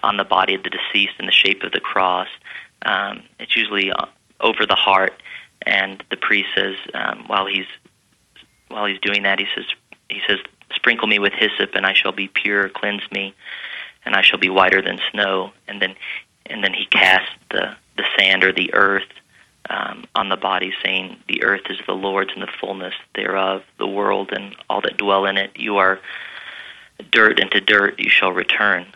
on 0.03 0.17
the 0.17 0.25
body 0.25 0.55
of 0.55 0.63
the 0.63 0.71
deceased 0.71 1.15
in 1.19 1.27
the 1.27 1.33
shape 1.33 1.63
of 1.65 1.73
the 1.73 1.81
cross. 1.81 2.29
Um, 2.83 3.25
it's 3.41 3.57
usually 3.57 3.91
uh, 3.91 4.07
over 4.41 4.67
the 4.67 4.75
heart, 4.75 5.15
and 5.67 6.03
the 6.11 6.17
priest 6.17 6.49
says 6.55 6.77
um, 6.95 7.25
while 7.27 7.47
he's 7.47 7.67
while 8.69 8.87
he's 8.87 9.01
doing 9.01 9.23
that, 9.23 9.39
he 9.39 9.47
says 9.55 9.65
he 10.09 10.21
says, 10.27 10.39
"Sprinkle 10.75 11.09
me 11.09 11.19
with 11.19 11.33
hyssop, 11.33 11.75
and 11.75 11.87
I 11.87 11.95
shall 11.95 12.13
be 12.13 12.29
pure. 12.29 12.69
Cleanse 12.69 13.03
me, 13.11 13.35
and 14.05 14.15
I 14.15 14.23
shall 14.23 14.39
be 14.39 14.51
whiter 14.51 14.83
than 14.83 15.01
snow." 15.11 15.53
And 15.67 15.81
then 15.83 15.95
and 16.47 16.63
then 16.63 16.75
he 16.75 16.87
casts 16.87 17.35
the 17.51 17.77
the 17.97 18.05
sand 18.19 18.45
or 18.45 18.53
the 18.53 18.73
earth 18.75 19.09
um, 19.71 20.05
on 20.15 20.29
the 20.29 20.37
body, 20.37 20.73
saying, 20.83 21.17
"The 21.29 21.43
earth 21.43 21.63
is 21.71 21.79
the 21.87 21.95
Lord's 21.95 22.33
and 22.33 22.43
the 22.43 22.53
fullness 22.61 22.95
thereof, 23.15 23.63
the 23.79 23.87
world 23.87 24.31
and 24.33 24.55
all 24.71 24.81
that 24.83 24.97
dwell 24.97 25.27
in 25.27 25.37
it. 25.37 25.51
You 25.57 25.79
are 25.79 26.01
dirt, 27.11 27.41
and 27.41 27.51
to 27.51 27.61
dirt 27.61 27.99
you 27.99 28.11
shall 28.11 28.33
return." 28.33 28.87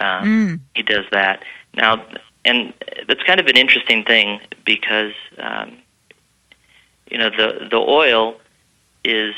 Um, 0.00 0.24
mm. 0.24 0.60
He 0.74 0.82
does 0.82 1.04
that 1.12 1.44
now, 1.74 2.04
and 2.44 2.72
that's 3.06 3.22
kind 3.22 3.40
of 3.40 3.46
an 3.46 3.56
interesting 3.56 4.04
thing 4.04 4.40
because 4.64 5.12
um, 5.38 5.76
you 7.10 7.18
know 7.18 7.30
the 7.30 7.68
the 7.70 7.76
oil 7.76 8.36
is 9.04 9.34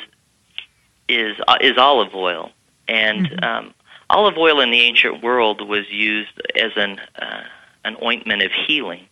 is 1.08 1.36
uh, 1.48 1.58
is 1.60 1.76
olive 1.78 2.14
oil, 2.14 2.50
and 2.88 3.28
mm-hmm. 3.28 3.44
um, 3.44 3.74
olive 4.10 4.36
oil 4.38 4.60
in 4.60 4.70
the 4.70 4.80
ancient 4.80 5.22
world 5.22 5.66
was 5.66 5.90
used 5.90 6.40
as 6.56 6.72
an 6.76 7.00
uh, 7.20 7.42
an 7.84 7.96
ointment 8.02 8.42
of 8.42 8.52
healing. 8.52 9.06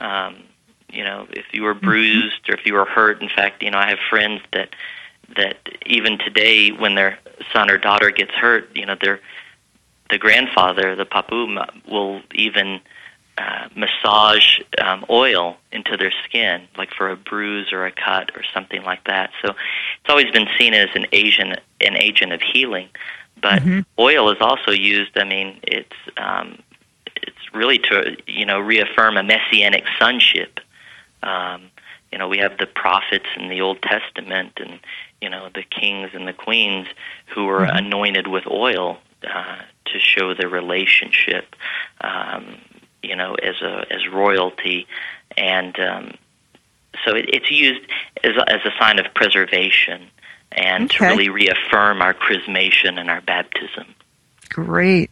Um, 0.00 0.42
you 0.90 1.04
know, 1.04 1.26
if 1.30 1.46
you 1.52 1.62
were 1.62 1.74
mm-hmm. 1.74 1.86
bruised 1.86 2.48
or 2.48 2.54
if 2.54 2.66
you 2.66 2.74
were 2.74 2.84
hurt. 2.84 3.22
In 3.22 3.28
fact, 3.28 3.62
you 3.62 3.70
know, 3.70 3.78
I 3.78 3.88
have 3.88 3.98
friends 4.10 4.42
that 4.52 4.74
that 5.36 5.56
even 5.86 6.18
today, 6.18 6.70
when 6.70 6.94
their 6.94 7.18
son 7.52 7.70
or 7.70 7.78
daughter 7.78 8.10
gets 8.10 8.32
hurt, 8.32 8.68
you 8.74 8.86
know, 8.86 8.96
their 9.00 9.20
the 10.10 10.18
grandfather, 10.18 10.94
the 10.94 11.06
papu, 11.06 11.66
will 11.90 12.20
even 12.34 12.80
uh, 13.38 13.68
massage 13.74 14.60
um, 14.78 15.04
oil 15.08 15.56
into 15.72 15.96
their 15.96 16.12
skin, 16.24 16.68
like 16.76 16.90
for 16.92 17.10
a 17.10 17.16
bruise 17.16 17.72
or 17.72 17.86
a 17.86 17.92
cut 17.92 18.30
or 18.36 18.42
something 18.52 18.82
like 18.82 19.04
that. 19.04 19.30
So 19.42 19.50
it's 19.50 20.10
always 20.10 20.30
been 20.30 20.48
seen 20.58 20.74
as 20.74 20.90
an 20.94 21.06
agent, 21.12 21.60
an 21.80 21.96
agent 21.96 22.32
of 22.32 22.42
healing. 22.42 22.88
But 23.40 23.62
mm-hmm. 23.62 23.80
oil 23.98 24.30
is 24.30 24.38
also 24.40 24.70
used. 24.70 25.16
I 25.16 25.24
mean, 25.24 25.58
it's 25.62 25.96
um, 26.16 26.58
it's 27.16 27.54
really 27.54 27.78
to 27.78 28.16
you 28.26 28.44
know 28.44 28.60
reaffirm 28.60 29.16
a 29.16 29.22
messianic 29.22 29.84
sonship. 29.98 30.60
Um, 31.22 31.70
you 32.12 32.18
know, 32.18 32.28
we 32.28 32.38
have 32.38 32.58
the 32.58 32.66
prophets 32.66 33.26
in 33.36 33.48
the 33.48 33.60
Old 33.60 33.80
Testament, 33.82 34.52
and 34.56 34.78
you 35.20 35.30
know 35.30 35.48
the 35.54 35.62
kings 35.62 36.10
and 36.12 36.28
the 36.28 36.32
queens 36.32 36.86
who 37.34 37.46
were 37.46 37.60
mm-hmm. 37.60 37.78
anointed 37.78 38.26
with 38.26 38.46
oil 38.46 38.98
uh, 39.28 39.56
to 39.86 39.98
show 39.98 40.34
their 40.34 40.48
relationship. 40.48 41.56
Um, 42.02 42.58
you 43.02 43.16
know, 43.16 43.34
as 43.34 43.60
a 43.62 43.86
as 43.90 44.06
royalty, 44.08 44.86
and 45.36 45.78
um, 45.78 46.14
so 47.04 47.14
it, 47.14 47.26
it's 47.32 47.50
used 47.50 47.80
as 48.24 48.36
a, 48.36 48.52
as 48.52 48.60
a 48.64 48.70
sign 48.78 48.98
of 48.98 49.06
preservation 49.14 50.08
and 50.52 50.84
okay. 50.84 50.98
to 50.98 51.04
really 51.04 51.28
reaffirm 51.28 52.02
our 52.02 52.14
chrismation 52.14 52.98
and 52.98 53.10
our 53.10 53.20
baptism. 53.22 53.86
Great. 54.48 55.10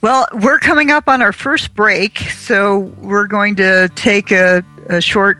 Well, 0.00 0.26
we're 0.32 0.58
coming 0.58 0.90
up 0.90 1.08
on 1.08 1.20
our 1.20 1.32
first 1.32 1.74
break, 1.74 2.18
so 2.18 2.78
we're 2.78 3.26
going 3.26 3.56
to 3.56 3.90
take 3.94 4.30
a, 4.30 4.64
a 4.88 5.00
short 5.00 5.38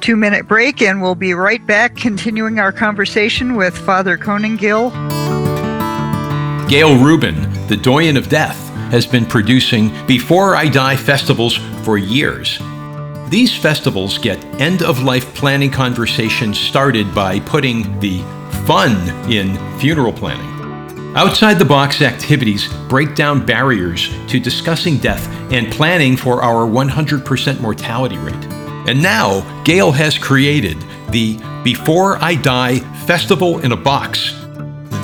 two 0.00 0.14
minute 0.14 0.46
break 0.46 0.80
and 0.80 1.02
we'll 1.02 1.16
be 1.16 1.34
right 1.34 1.66
back 1.66 1.96
continuing 1.96 2.60
our 2.60 2.70
conversation 2.70 3.56
with 3.56 3.76
Father 3.76 4.16
Conan 4.16 4.56
Gill. 4.56 4.90
Gail 6.68 6.96
Rubin, 7.02 7.66
the 7.66 7.76
doyenne 7.76 8.16
of 8.16 8.28
death 8.28 8.67
has 8.90 9.06
been 9.06 9.26
producing 9.26 9.90
Before 10.06 10.56
I 10.56 10.68
Die 10.68 10.96
festivals 10.96 11.56
for 11.82 11.98
years. 11.98 12.58
These 13.28 13.54
festivals 13.54 14.16
get 14.18 14.42
end 14.60 14.82
of 14.82 15.02
life 15.02 15.34
planning 15.34 15.70
conversations 15.70 16.58
started 16.58 17.14
by 17.14 17.40
putting 17.40 17.98
the 18.00 18.20
fun 18.66 18.96
in 19.30 19.56
funeral 19.78 20.12
planning. 20.12 20.58
Outside 21.16 21.54
the 21.54 21.64
box 21.64 22.00
activities 22.00 22.72
break 22.88 23.14
down 23.14 23.44
barriers 23.44 24.08
to 24.28 24.38
discussing 24.38 24.98
death 24.98 25.26
and 25.52 25.72
planning 25.72 26.16
for 26.16 26.42
our 26.42 26.66
100% 26.66 27.60
mortality 27.60 28.18
rate. 28.18 28.44
And 28.88 29.02
now, 29.02 29.42
Gail 29.64 29.90
has 29.92 30.16
created 30.16 30.78
the 31.10 31.38
Before 31.64 32.22
I 32.22 32.34
Die 32.34 32.78
Festival 33.04 33.58
in 33.60 33.72
a 33.72 33.76
Box, 33.76 34.32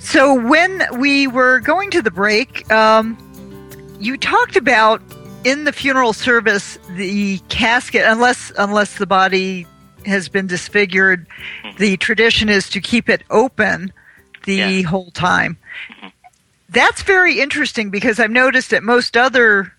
So, 0.00 0.34
when 0.34 0.82
we 0.98 1.28
were 1.28 1.60
going 1.60 1.90
to 1.92 2.02
the 2.02 2.10
break, 2.10 2.70
um, 2.70 3.16
you 3.98 4.18
talked 4.18 4.56
about 4.56 5.00
in 5.44 5.64
the 5.64 5.72
funeral 5.72 6.12
service 6.12 6.78
the 6.90 7.38
casket, 7.48 8.02
unless 8.04 8.52
unless 8.58 8.98
the 8.98 9.06
body 9.06 9.66
has 10.06 10.28
been 10.28 10.46
disfigured. 10.46 11.26
Mm-hmm. 11.62 11.76
The 11.78 11.96
tradition 11.96 12.48
is 12.48 12.68
to 12.70 12.80
keep 12.80 13.08
it 13.08 13.22
open 13.30 13.92
the 14.44 14.54
yeah. 14.56 14.82
whole 14.82 15.10
time. 15.10 15.58
Mm-hmm. 15.92 16.08
That's 16.68 17.02
very 17.02 17.40
interesting 17.40 17.90
because 17.90 18.20
I've 18.20 18.30
noticed 18.30 18.72
at 18.72 18.82
most 18.82 19.16
other 19.16 19.72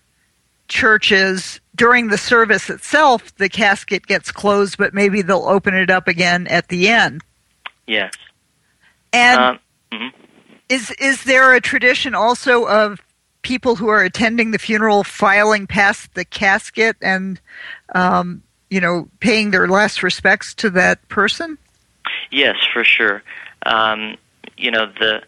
churches 0.68 1.60
during 1.74 2.08
the 2.08 2.18
service 2.18 2.68
itself, 2.68 3.34
the 3.36 3.48
casket 3.48 4.06
gets 4.06 4.30
closed, 4.30 4.76
but 4.76 4.92
maybe 4.92 5.22
they'll 5.22 5.48
open 5.48 5.74
it 5.74 5.90
up 5.90 6.06
again 6.06 6.46
at 6.48 6.68
the 6.68 6.88
end. 6.88 7.22
Yes. 7.86 8.12
And 9.12 9.40
um, 9.40 9.58
mm-hmm. 9.90 10.20
is 10.68 10.90
is 10.92 11.24
there 11.24 11.54
a 11.54 11.60
tradition 11.60 12.14
also 12.14 12.66
of 12.66 13.00
people 13.42 13.76
who 13.76 13.88
are 13.88 14.02
attending 14.02 14.50
the 14.50 14.58
funeral 14.58 15.04
filing 15.04 15.66
past 15.66 16.14
the 16.14 16.24
casket 16.24 16.96
and 17.02 17.40
um, 17.94 18.42
you 18.72 18.80
know, 18.80 19.06
paying 19.20 19.50
their 19.50 19.68
last 19.68 20.02
respects 20.02 20.54
to 20.54 20.70
that 20.70 21.06
person? 21.08 21.58
Yes, 22.30 22.56
for 22.72 22.84
sure. 22.84 23.22
Um, 23.66 24.16
you 24.56 24.70
know, 24.70 24.86
the 24.98 25.22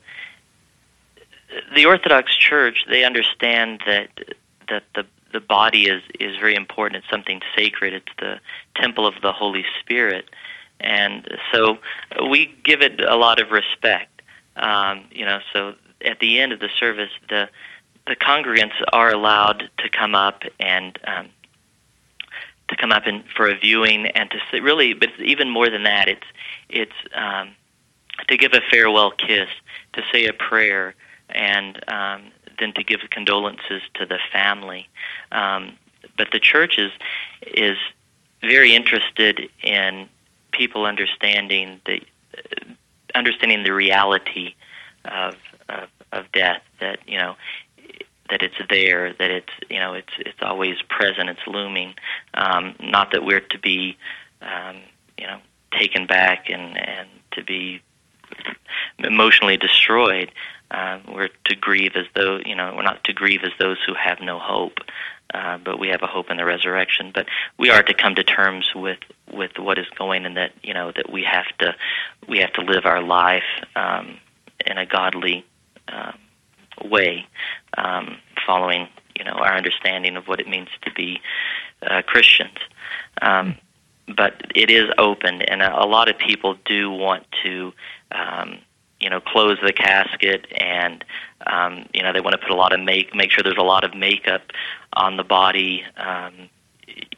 the 1.74 1.84
Orthodox 1.84 2.34
Church 2.34 2.86
they 2.88 3.04
understand 3.04 3.82
that 3.86 4.08
that 4.70 4.84
the 4.94 5.04
the 5.34 5.40
body 5.40 5.88
is 5.88 6.02
is 6.18 6.36
very 6.36 6.54
important. 6.54 7.02
It's 7.02 7.10
something 7.10 7.42
sacred. 7.54 7.92
It's 7.92 8.12
the 8.18 8.40
temple 8.76 9.06
of 9.06 9.14
the 9.20 9.32
Holy 9.32 9.66
Spirit, 9.78 10.24
and 10.80 11.28
so 11.52 11.76
we 12.30 12.46
give 12.64 12.80
it 12.80 13.04
a 13.04 13.16
lot 13.16 13.42
of 13.42 13.50
respect. 13.50 14.22
Um, 14.56 15.04
you 15.10 15.26
know, 15.26 15.40
so 15.52 15.74
at 16.02 16.18
the 16.18 16.40
end 16.40 16.52
of 16.52 16.60
the 16.60 16.70
service, 16.80 17.10
the 17.28 17.50
the 18.06 18.16
congregants 18.16 18.80
are 18.90 19.12
allowed 19.12 19.68
to 19.78 19.90
come 19.90 20.14
up 20.14 20.44
and 20.58 20.98
um, 21.06 21.28
to 22.74 22.80
come 22.80 22.92
up 22.92 23.06
and 23.06 23.24
for 23.36 23.48
a 23.48 23.58
viewing 23.58 24.06
and 24.06 24.30
to 24.30 24.38
say, 24.50 24.60
really, 24.60 24.94
but 24.94 25.08
even 25.18 25.50
more 25.50 25.70
than 25.70 25.84
that, 25.84 26.08
it's 26.08 26.26
it's 26.68 26.92
um, 27.14 27.50
to 28.28 28.36
give 28.36 28.52
a 28.52 28.60
farewell 28.70 29.10
kiss, 29.10 29.48
to 29.92 30.02
say 30.12 30.26
a 30.26 30.32
prayer, 30.32 30.94
and 31.30 31.82
um, 31.88 32.30
then 32.58 32.72
to 32.74 32.84
give 32.84 33.00
condolences 33.10 33.82
to 33.94 34.06
the 34.06 34.18
family. 34.32 34.88
Um, 35.32 35.76
but 36.16 36.28
the 36.32 36.40
church 36.40 36.78
is 36.78 36.92
is 37.42 37.76
very 38.40 38.74
interested 38.74 39.48
in 39.62 40.08
people 40.52 40.84
understanding 40.84 41.80
the 41.86 42.00
understanding 43.14 43.64
the 43.64 43.72
reality 43.72 44.54
of, 45.04 45.36
of 45.68 45.88
of 46.12 46.30
death. 46.32 46.62
That 46.80 46.98
you 47.06 47.18
know 47.18 47.36
that 48.34 48.42
it's 48.42 48.68
there, 48.68 49.12
that 49.12 49.30
it's 49.30 49.52
you 49.70 49.78
know 49.78 49.94
it's 49.94 50.12
it's 50.18 50.42
always 50.42 50.74
present, 50.88 51.28
it's 51.28 51.46
looming. 51.46 51.94
Um, 52.34 52.74
not 52.80 53.12
that 53.12 53.24
we're 53.24 53.38
to 53.38 53.58
be 53.60 53.96
um, 54.42 54.78
you 55.16 55.28
know 55.28 55.38
taken 55.70 56.08
back 56.08 56.50
and 56.50 56.76
and 56.76 57.08
to 57.32 57.44
be 57.44 57.80
emotionally 58.98 59.56
destroyed. 59.56 60.32
Uh, 60.72 60.98
we're 61.06 61.28
to 61.44 61.54
grieve 61.54 61.92
as 61.94 62.06
though 62.16 62.40
you 62.44 62.56
know 62.56 62.74
we're 62.74 62.82
not 62.82 63.04
to 63.04 63.12
grieve 63.12 63.42
as 63.44 63.52
those 63.60 63.78
who 63.86 63.94
have 63.94 64.18
no 64.20 64.40
hope, 64.40 64.78
uh, 65.32 65.56
but 65.58 65.78
we 65.78 65.86
have 65.86 66.02
a 66.02 66.08
hope 66.08 66.28
in 66.28 66.36
the 66.36 66.44
resurrection. 66.44 67.12
But 67.14 67.26
we 67.56 67.70
are 67.70 67.84
to 67.84 67.94
come 67.94 68.16
to 68.16 68.24
terms 68.24 68.72
with 68.74 68.98
with 69.32 69.52
what 69.58 69.78
is 69.78 69.86
going, 69.96 70.26
and 70.26 70.36
that 70.36 70.50
you 70.64 70.74
know 70.74 70.90
that 70.96 71.12
we 71.12 71.22
have 71.22 71.46
to 71.58 71.76
we 72.26 72.38
have 72.38 72.52
to 72.54 72.62
live 72.62 72.84
our 72.84 73.00
life 73.00 73.44
um, 73.76 74.18
in 74.66 74.76
a 74.76 74.86
godly 74.86 75.44
uh, 75.86 76.10
way, 76.82 77.26
um, 77.76 78.16
following 78.46 78.88
you 79.16 79.24
know 79.24 79.32
our 79.32 79.56
understanding 79.56 80.16
of 80.16 80.26
what 80.26 80.40
it 80.40 80.48
means 80.48 80.68
to 80.82 80.92
be 80.92 81.20
uh, 81.82 82.02
Christians. 82.02 82.58
Um, 83.22 83.56
but 84.16 84.42
it 84.54 84.70
is 84.70 84.90
open, 84.98 85.42
and 85.42 85.62
a, 85.62 85.82
a 85.82 85.86
lot 85.86 86.08
of 86.08 86.18
people 86.18 86.56
do 86.64 86.90
want 86.90 87.24
to. 87.44 87.72
Um, 88.12 88.58
you 89.00 89.10
know, 89.10 89.20
close 89.20 89.58
the 89.62 89.72
casket, 89.72 90.46
and 90.58 91.04
um, 91.46 91.84
you 91.92 92.02
know 92.02 92.12
they 92.14 92.22
want 92.22 92.32
to 92.32 92.38
put 92.38 92.50
a 92.50 92.54
lot 92.54 92.72
of 92.72 92.80
make 92.80 93.14
make 93.14 93.30
sure 93.30 93.42
there's 93.42 93.58
a 93.58 93.62
lot 93.62 93.84
of 93.84 93.94
makeup 93.94 94.50
on 94.94 95.18
the 95.18 95.24
body. 95.24 95.84
Um, 95.98 96.48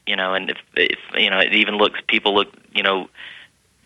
you 0.06 0.16
know, 0.16 0.34
and 0.34 0.50
if, 0.50 0.56
if 0.75 0.98
you 1.14 1.30
know, 1.30 1.38
it 1.38 1.54
even 1.54 1.76
looks 1.76 2.00
people 2.08 2.34
look 2.34 2.48
you 2.72 2.82
know 2.82 3.08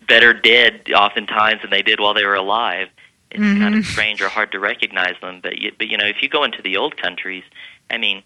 better 0.07 0.33
dead 0.33 0.89
oftentimes 0.95 1.61
than 1.61 1.69
they 1.69 1.81
did 1.81 1.99
while 1.99 2.13
they 2.13 2.25
were 2.25 2.35
alive. 2.35 2.87
It's 3.31 3.39
mm-hmm. 3.39 3.61
kind 3.61 3.75
of 3.75 3.85
strange 3.85 4.21
or 4.21 4.29
hard 4.29 4.51
to 4.51 4.59
recognize 4.59 5.15
them. 5.21 5.39
But 5.41 5.59
you, 5.59 5.71
but 5.77 5.87
you 5.87 5.97
know, 5.97 6.05
if 6.05 6.21
you 6.21 6.29
go 6.29 6.43
into 6.43 6.61
the 6.61 6.77
old 6.77 6.97
countries, 6.97 7.43
I 7.89 7.97
mean, 7.97 8.23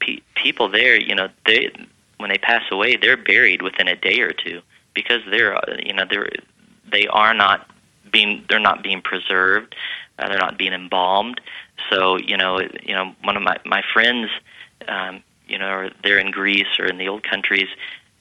pe- 0.00 0.22
people 0.34 0.68
there, 0.68 0.98
you 0.98 1.14
know, 1.14 1.28
they 1.46 1.70
when 2.18 2.30
they 2.30 2.38
pass 2.38 2.62
away, 2.70 2.96
they're 2.96 3.16
buried 3.16 3.62
within 3.62 3.88
a 3.88 3.96
day 3.96 4.20
or 4.20 4.32
two 4.32 4.62
because 4.94 5.20
they're 5.30 5.58
you 5.84 5.92
know 5.92 6.04
they're 6.08 6.30
they 6.90 7.06
are 7.08 7.34
not 7.34 7.70
being 8.10 8.44
they're 8.48 8.58
not 8.58 8.82
being 8.82 9.02
preserved, 9.02 9.74
uh, 10.18 10.28
they're 10.28 10.38
not 10.38 10.58
being 10.58 10.72
embalmed. 10.72 11.40
So 11.90 12.16
you 12.16 12.36
know 12.36 12.60
you 12.60 12.94
know 12.94 13.14
one 13.22 13.36
of 13.36 13.42
my 13.42 13.58
my 13.64 13.82
friends, 13.92 14.30
um, 14.88 15.22
you 15.46 15.58
know, 15.58 15.90
they're 16.02 16.18
in 16.18 16.30
Greece 16.30 16.78
or 16.78 16.86
in 16.86 16.98
the 16.98 17.08
old 17.08 17.22
countries, 17.22 17.68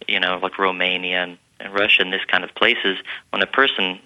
you 0.07 0.19
know, 0.19 0.39
like 0.41 0.57
Romania 0.57 1.23
and, 1.23 1.37
and 1.59 1.73
Russia 1.73 2.01
and 2.01 2.13
this 2.13 2.23
kind 2.25 2.43
of 2.43 2.53
places. 2.55 2.97
When 3.31 3.41
a 3.41 3.47
person 3.47 3.99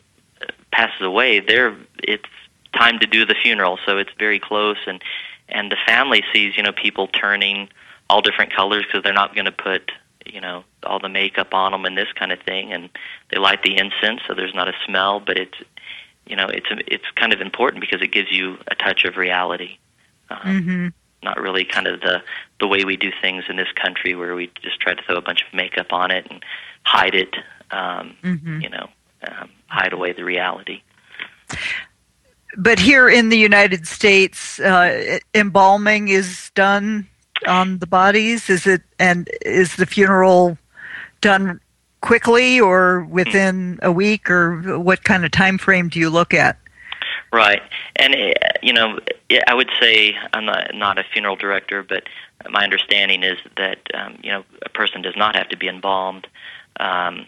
passes 0.71 1.01
away, 1.01 1.39
they're 1.39 1.75
it's 2.03 2.25
time 2.73 2.99
to 2.99 3.07
do 3.07 3.25
the 3.25 3.35
funeral, 3.35 3.79
so 3.85 3.97
it's 3.97 4.11
very 4.17 4.39
close 4.39 4.77
and 4.85 5.01
and 5.51 5.71
the 5.71 5.77
family 5.85 6.23
sees 6.33 6.55
you 6.55 6.63
know 6.63 6.71
people 6.71 7.07
turning 7.07 7.69
all 8.09 8.21
different 8.21 8.53
colors 8.53 8.85
because 8.85 9.03
they're 9.03 9.13
not 9.13 9.35
going 9.35 9.45
to 9.45 9.51
put 9.51 9.91
you 10.25 10.41
know 10.41 10.63
all 10.83 10.99
the 10.99 11.09
makeup 11.09 11.53
on 11.53 11.71
them 11.71 11.85
and 11.85 11.97
this 11.97 12.11
kind 12.15 12.31
of 12.31 12.39
thing 12.41 12.71
and 12.71 12.89
they 13.31 13.37
light 13.37 13.63
the 13.63 13.77
incense 13.77 14.21
so 14.27 14.33
there's 14.33 14.53
not 14.53 14.67
a 14.67 14.73
smell 14.85 15.19
but 15.19 15.37
it's 15.37 15.57
you 16.25 16.35
know 16.35 16.47
it's 16.47 16.67
it's 16.87 17.05
kind 17.15 17.33
of 17.33 17.41
important 17.41 17.81
because 17.81 18.01
it 18.01 18.11
gives 18.11 18.31
you 18.31 18.57
a 18.67 18.75
touch 18.75 19.05
of 19.05 19.17
reality 19.17 19.77
um, 20.29 20.39
mm-hmm. 20.39 20.87
not 21.23 21.39
really 21.39 21.65
kind 21.65 21.87
of 21.87 22.01
the 22.01 22.21
the 22.59 22.67
way 22.67 22.83
we 22.83 22.97
do 22.97 23.11
things 23.21 23.43
in 23.49 23.55
this 23.55 23.71
country 23.75 24.15
where 24.15 24.35
we 24.35 24.51
just 24.61 24.79
try 24.79 24.93
to 24.93 25.01
throw 25.03 25.15
a 25.15 25.21
bunch 25.21 25.41
of 25.41 25.53
makeup 25.53 25.91
on 25.91 26.11
it 26.11 26.27
and 26.29 26.43
hide 26.83 27.15
it 27.15 27.35
um, 27.71 28.15
mm-hmm. 28.23 28.61
you 28.61 28.69
know 28.69 28.87
um, 29.29 29.49
hide 29.67 29.93
away 29.93 30.13
the 30.13 30.23
reality 30.23 30.81
but 32.57 32.79
here 32.79 33.09
in 33.09 33.29
the 33.29 33.37
United 33.37 33.87
States, 33.87 34.59
uh, 34.59 35.19
embalming 35.33 36.09
is 36.09 36.51
done 36.55 37.07
on 37.47 37.79
the 37.79 37.87
bodies? 37.87 38.49
Is 38.49 38.65
it 38.67 38.81
and 38.97 39.29
is 39.45 39.75
the 39.75 39.85
funeral 39.85 40.57
done 41.21 41.59
quickly 42.01 42.59
or 42.59 43.03
within 43.05 43.79
a 43.81 43.91
week, 43.91 44.29
or 44.29 44.79
what 44.79 45.03
kind 45.03 45.25
of 45.25 45.31
time 45.31 45.57
frame 45.57 45.89
do 45.89 45.99
you 45.99 46.09
look 46.09 46.33
at? 46.33 46.57
Right, 47.31 47.61
and 47.95 48.15
uh, 48.15 48.33
you 48.63 48.73
know, 48.73 48.99
I 49.47 49.53
would 49.53 49.69
say 49.79 50.15
I'm 50.33 50.45
not, 50.45 50.73
not 50.73 50.97
a 50.97 51.03
funeral 51.13 51.35
director, 51.35 51.83
but 51.83 52.03
my 52.49 52.63
understanding 52.63 53.23
is 53.23 53.37
that 53.57 53.79
um, 53.93 54.17
you 54.23 54.31
know 54.31 54.43
a 54.65 54.69
person 54.69 55.01
does 55.01 55.15
not 55.15 55.35
have 55.35 55.49
to 55.49 55.57
be 55.57 55.67
embalmed, 55.67 56.27
um, 56.79 57.27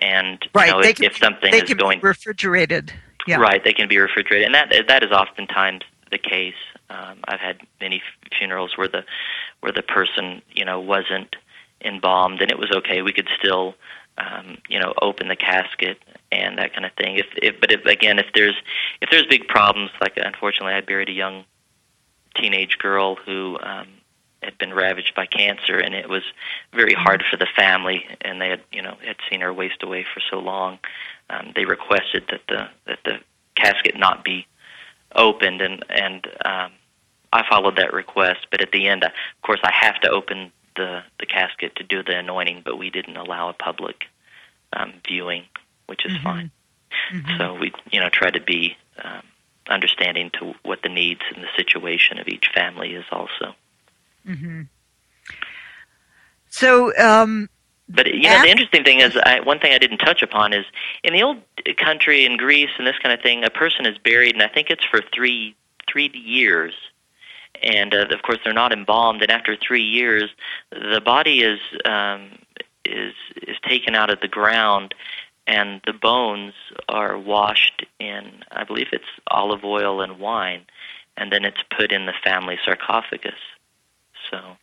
and 0.00 0.38
right. 0.54 0.70
know, 0.70 0.80
if, 0.80 1.00
if, 1.00 1.16
something 1.16 1.50
they 1.50 1.58
is 1.58 1.64
can 1.64 1.76
going 1.76 2.00
be 2.00 2.06
refrigerated, 2.06 2.92
yeah. 3.26 3.36
right, 3.36 3.62
they 3.64 3.72
can 3.72 3.88
be 3.88 3.98
refrigerated, 3.98 4.46
and 4.46 4.54
that 4.54 4.72
that 4.88 5.02
is 5.02 5.10
oftentimes 5.10 5.82
the 6.10 6.18
case. 6.18 6.54
Um, 6.90 7.20
I've 7.26 7.40
had 7.40 7.60
many 7.80 8.02
funerals 8.38 8.76
where 8.76 8.88
the 8.88 9.04
where 9.60 9.72
the 9.72 9.82
person 9.82 10.42
you 10.52 10.64
know 10.64 10.80
wasn't 10.80 11.36
embalmed 11.84 12.40
and 12.40 12.50
it 12.50 12.58
was 12.58 12.70
okay. 12.72 13.02
We 13.02 13.12
could 13.12 13.28
still 13.38 13.74
um, 14.18 14.58
you 14.68 14.78
know 14.78 14.94
open 15.00 15.28
the 15.28 15.36
casket 15.36 15.98
and 16.32 16.58
that 16.58 16.72
kind 16.72 16.84
of 16.84 16.92
thing. 16.92 17.16
If, 17.16 17.26
if 17.36 17.60
but 17.60 17.72
if 17.72 17.84
again 17.84 18.18
if 18.18 18.26
there's 18.34 18.56
if 19.00 19.10
there's 19.10 19.26
big 19.26 19.48
problems 19.48 19.90
like 20.00 20.14
unfortunately 20.16 20.74
I 20.74 20.80
buried 20.80 21.08
a 21.08 21.12
young 21.12 21.44
teenage 22.36 22.78
girl 22.78 23.16
who 23.16 23.58
um, 23.62 23.88
had 24.44 24.58
been 24.58 24.72
ravaged 24.72 25.14
by 25.14 25.26
cancer 25.26 25.78
and 25.78 25.94
it 25.94 26.08
was 26.08 26.22
very 26.72 26.94
hard 26.94 27.24
for 27.30 27.36
the 27.36 27.46
family 27.56 28.06
and 28.20 28.40
they 28.40 28.48
had 28.48 28.60
you 28.72 28.82
know 28.82 28.96
had 29.04 29.16
seen 29.30 29.40
her 29.40 29.52
waste 29.52 29.82
away 29.82 30.04
for 30.12 30.20
so 30.30 30.38
long. 30.38 30.78
Um, 31.30 31.52
they 31.54 31.64
requested 31.64 32.24
that 32.30 32.42
the 32.48 32.68
that 32.86 32.98
the 33.04 33.18
casket 33.54 33.96
not 33.96 34.24
be 34.24 34.46
opened, 35.14 35.60
and 35.60 35.84
and 35.88 36.26
um, 36.44 36.72
I 37.32 37.44
followed 37.48 37.76
that 37.76 37.92
request. 37.92 38.46
But 38.50 38.60
at 38.60 38.72
the 38.72 38.88
end, 38.88 39.04
of 39.04 39.12
course, 39.42 39.60
I 39.62 39.72
have 39.72 40.00
to 40.00 40.10
open 40.10 40.52
the 40.76 41.02
the 41.20 41.26
casket 41.26 41.76
to 41.76 41.84
do 41.84 42.02
the 42.02 42.18
anointing, 42.18 42.62
but 42.64 42.78
we 42.78 42.90
didn't 42.90 43.16
allow 43.16 43.48
a 43.48 43.54
public 43.54 44.04
um, 44.72 44.94
viewing, 45.06 45.44
which 45.86 46.04
is 46.04 46.12
mm-hmm. 46.12 46.24
fine. 46.24 46.50
Mm-hmm. 47.12 47.38
So 47.38 47.54
we, 47.54 47.72
you 47.90 48.00
know, 48.00 48.08
try 48.08 48.30
to 48.30 48.40
be 48.40 48.76
um, 49.02 49.22
understanding 49.68 50.30
to 50.38 50.54
what 50.62 50.80
the 50.82 50.88
needs 50.88 51.22
and 51.34 51.42
the 51.42 51.48
situation 51.56 52.18
of 52.18 52.28
each 52.28 52.50
family 52.54 52.94
is 52.94 53.04
also. 53.10 53.54
Mm-hmm. 54.26 54.62
So, 56.50 56.96
um, 56.98 57.48
but 57.88 58.06
you 58.06 58.22
know, 58.22 58.42
the 58.42 58.48
interesting 58.48 58.84
thing 58.84 59.00
is, 59.00 59.16
I, 59.24 59.40
one 59.40 59.58
thing 59.58 59.72
I 59.72 59.78
didn't 59.78 59.98
touch 59.98 60.22
upon 60.22 60.52
is 60.52 60.64
in 61.02 61.12
the 61.12 61.22
old 61.22 61.38
country 61.76 62.24
in 62.24 62.36
Greece 62.36 62.70
and 62.78 62.86
this 62.86 62.98
kind 63.02 63.12
of 63.12 63.20
thing, 63.22 63.44
a 63.44 63.50
person 63.50 63.86
is 63.86 63.98
buried, 63.98 64.34
and 64.34 64.42
I 64.42 64.48
think 64.48 64.70
it's 64.70 64.84
for 64.84 65.00
three 65.12 65.56
three 65.90 66.10
years, 66.14 66.72
and 67.62 67.92
uh, 67.92 68.06
of 68.10 68.22
course 68.22 68.38
they're 68.44 68.54
not 68.54 68.72
embalmed. 68.72 69.22
And 69.22 69.30
after 69.30 69.56
three 69.56 69.82
years, 69.82 70.30
the 70.70 71.02
body 71.04 71.42
is 71.42 71.60
um, 71.84 72.38
is 72.84 73.14
is 73.42 73.56
taken 73.68 73.94
out 73.94 74.10
of 74.10 74.20
the 74.20 74.28
ground, 74.28 74.94
and 75.46 75.80
the 75.86 75.92
bones 75.92 76.54
are 76.88 77.18
washed 77.18 77.84
in, 78.00 78.44
I 78.50 78.64
believe 78.64 78.88
it's 78.92 79.04
olive 79.30 79.64
oil 79.64 80.00
and 80.00 80.18
wine, 80.18 80.62
and 81.16 81.32
then 81.32 81.44
it's 81.44 81.62
put 81.76 81.92
in 81.92 82.06
the 82.06 82.14
family 82.24 82.58
sarcophagus. 82.64 83.34
So 84.30 84.56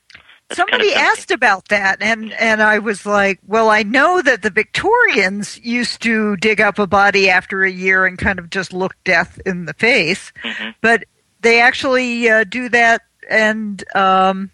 Somebody 0.53 0.91
kind 0.91 1.01
of 1.01 1.11
asked 1.11 1.31
about 1.31 1.69
that, 1.69 2.01
and 2.01 2.33
and 2.33 2.61
I 2.61 2.79
was 2.79 3.05
like, 3.05 3.39
well, 3.47 3.69
I 3.69 3.83
know 3.83 4.21
that 4.21 4.41
the 4.41 4.49
Victorians 4.49 5.59
used 5.63 6.01
to 6.03 6.35
dig 6.37 6.59
up 6.59 6.79
a 6.79 6.87
body 6.87 7.29
after 7.29 7.63
a 7.63 7.71
year 7.71 8.05
and 8.05 8.17
kind 8.17 8.39
of 8.39 8.49
just 8.49 8.73
look 8.73 8.95
death 9.03 9.39
in 9.45 9.65
the 9.65 9.73
face, 9.73 10.33
mm-hmm. 10.43 10.71
but 10.81 11.05
they 11.41 11.61
actually 11.61 12.29
uh, 12.29 12.43
do 12.43 12.69
that. 12.69 13.03
And 13.29 13.83
um, 13.95 14.51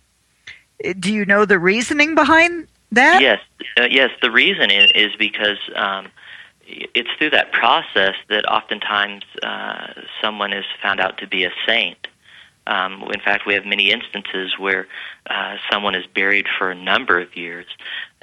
do 1.00 1.12
you 1.12 1.26
know 1.26 1.46
the 1.46 1.60
reasoning 1.60 2.14
behind 2.16 2.68
that? 2.92 3.22
Yes, 3.22 3.40
uh, 3.78 3.88
yes. 3.90 4.12
The 4.22 4.32
reason 4.32 4.72
is, 4.72 4.92
is 4.94 5.16
because. 5.18 5.58
Um, 5.76 6.10
it's 6.70 7.08
through 7.18 7.30
that 7.30 7.54
process 7.54 8.16
that 8.28 8.46
oftentimes 8.46 9.24
uh, 9.42 9.88
someone 10.22 10.52
is 10.52 10.66
found 10.84 11.00
out 11.00 11.18
to 11.20 11.26
be 11.26 11.46
a 11.46 11.52
saint. 11.66 12.08
Um, 12.68 13.04
in 13.14 13.20
fact, 13.22 13.46
we 13.48 13.54
have 13.54 13.66
many 13.66 13.92
instances 13.92 14.56
where 14.60 14.88
uh, 15.30 15.56
someone 15.72 15.96
is 15.96 16.06
buried 16.06 16.46
for 16.58 16.70
a 16.70 16.76
number 16.76 17.20
of 17.20 17.36
years, 17.36 17.66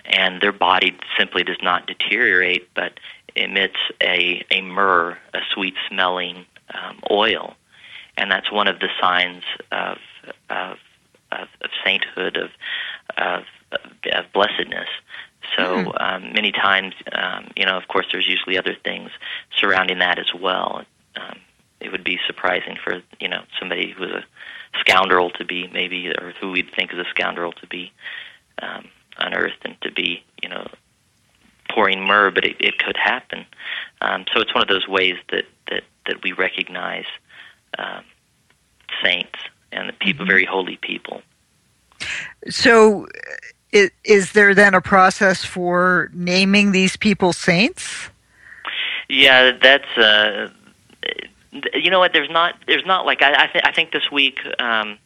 and 0.05 0.41
their 0.41 0.53
body 0.53 0.97
simply 1.19 1.43
does 1.43 1.57
not 1.63 1.87
deteriorate, 1.87 2.69
but 2.75 3.01
emits 3.35 3.79
a, 4.03 4.45
a 4.51 4.61
myrrh, 4.61 5.19
a 5.33 5.41
sweet 5.53 5.75
smelling 5.89 6.45
um, 6.75 7.01
oil. 7.11 7.55
And 8.17 8.31
that's 8.31 8.53
one 8.53 8.69
of 8.69 8.79
the 8.79 8.89
signs 9.01 9.43
of, 9.73 9.99
of, 10.51 10.77
of, 11.33 11.49
of 11.63 11.71
sainthood, 11.85 12.37
of, 12.37 12.51
of, 13.17 13.45
of 14.13 14.25
blessedness. 14.33 14.89
So 15.57 15.63
mm. 15.63 16.01
um, 16.01 16.33
many 16.33 16.53
times, 16.53 16.95
um, 17.13 17.51
you 17.57 17.67
know, 17.67 17.77
of 17.77 17.89
course, 17.89 18.07
there's 18.13 18.29
usually 18.29 18.59
other 18.59 18.77
things 18.85 19.11
surrounding 19.59 19.99
that 19.99 20.19
as 20.19 20.33
well. 20.35 20.85
Um, 21.17 21.39
it 21.85 21.93
would 21.93 22.05
be 22.05 22.19
surprising 22.27 22.77
for 22.83 23.03
you 23.21 23.29
know 23.29 23.43
somebody 23.59 23.93
who 23.93 24.03
was 24.03 24.11
a 24.11 24.25
scoundrel 24.81 25.31
to 25.31 25.45
be 25.45 25.69
maybe, 25.73 26.09
or 26.09 26.33
who 26.41 26.51
we'd 26.51 26.71
think 26.75 26.93
is 26.93 26.99
a 26.99 27.09
scoundrel 27.11 27.53
to 27.53 27.67
be 27.67 27.93
um, 28.63 28.89
unearthed 29.19 29.65
and 29.65 29.77
to 29.83 29.93
be 29.93 30.23
you 30.43 30.49
know 30.49 30.67
pouring 31.71 32.05
myrrh, 32.07 32.31
but 32.31 32.45
it, 32.45 32.57
it 32.61 32.79
could 32.79 32.97
happen. 32.97 33.47
Um, 34.01 34.25
so 34.33 34.41
it's 34.41 34.55
one 34.55 34.63
of 34.63 34.69
those 34.69 34.89
ways 34.89 35.17
that 35.31 35.45
that 35.71 35.83
that 36.07 36.23
we 36.23 36.33
recognize 36.33 37.07
um, 37.79 38.05
saints 39.03 39.39
and 39.73 39.89
the 39.89 39.93
people, 39.93 40.25
mm-hmm. 40.25 40.31
very 40.31 40.45
holy 40.45 40.77
people. 40.77 41.23
So, 42.49 43.07
is, 43.73 43.91
is 44.05 44.33
there 44.33 44.55
then 44.55 44.75
a 44.75 44.81
process 44.81 45.45
for 45.45 46.11
naming 46.13 46.73
these 46.73 46.97
people 46.97 47.33
saints? 47.33 48.11
Yeah, 49.09 49.53
that's. 49.61 49.99
Uh, 49.99 50.51
you 51.75 51.91
know 51.91 51.99
what? 51.99 52.13
There's 52.13 52.31
not. 52.31 52.55
There's 52.67 52.87
not 52.87 53.07
like 53.07 53.23
I. 53.23 53.45
I, 53.45 53.47
th- 53.47 53.65
I 53.65 53.73
think 53.73 53.93
this 53.93 54.11
week 54.11 54.39
um, 54.59 54.99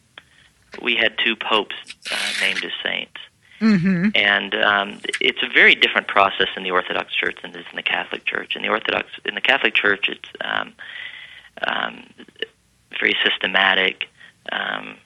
we 0.83 0.97
had 0.97 1.15
two 1.25 1.37
popes 1.37 1.75
uh, 2.11 2.33
named 2.41 2.65
as 2.65 2.73
saints. 2.83 3.21
Mm-hmm. 3.61 4.11
And 4.15 4.55
um, 4.55 5.01
it's 5.21 5.43
a 5.43 5.49
very 5.53 5.75
different 5.75 6.07
process 6.07 6.49
in 6.57 6.63
the 6.63 6.71
Orthodox 6.71 7.13
Church 7.15 7.39
than 7.43 7.51
it 7.51 7.57
is 7.57 7.67
in 7.71 7.77
the 7.77 7.83
Catholic 7.83 8.25
Church. 8.25 8.55
In 8.55 8.63
the 8.63 8.69
Orthodox, 8.69 9.09
in 9.25 9.35
the 9.35 9.41
Catholic 9.41 9.75
Church, 9.75 10.09
it's 10.09 10.29
um, 10.41 10.73
um, 11.67 12.05
very 12.99 13.17
systematic, 13.25 14.09
um, 14.53 14.97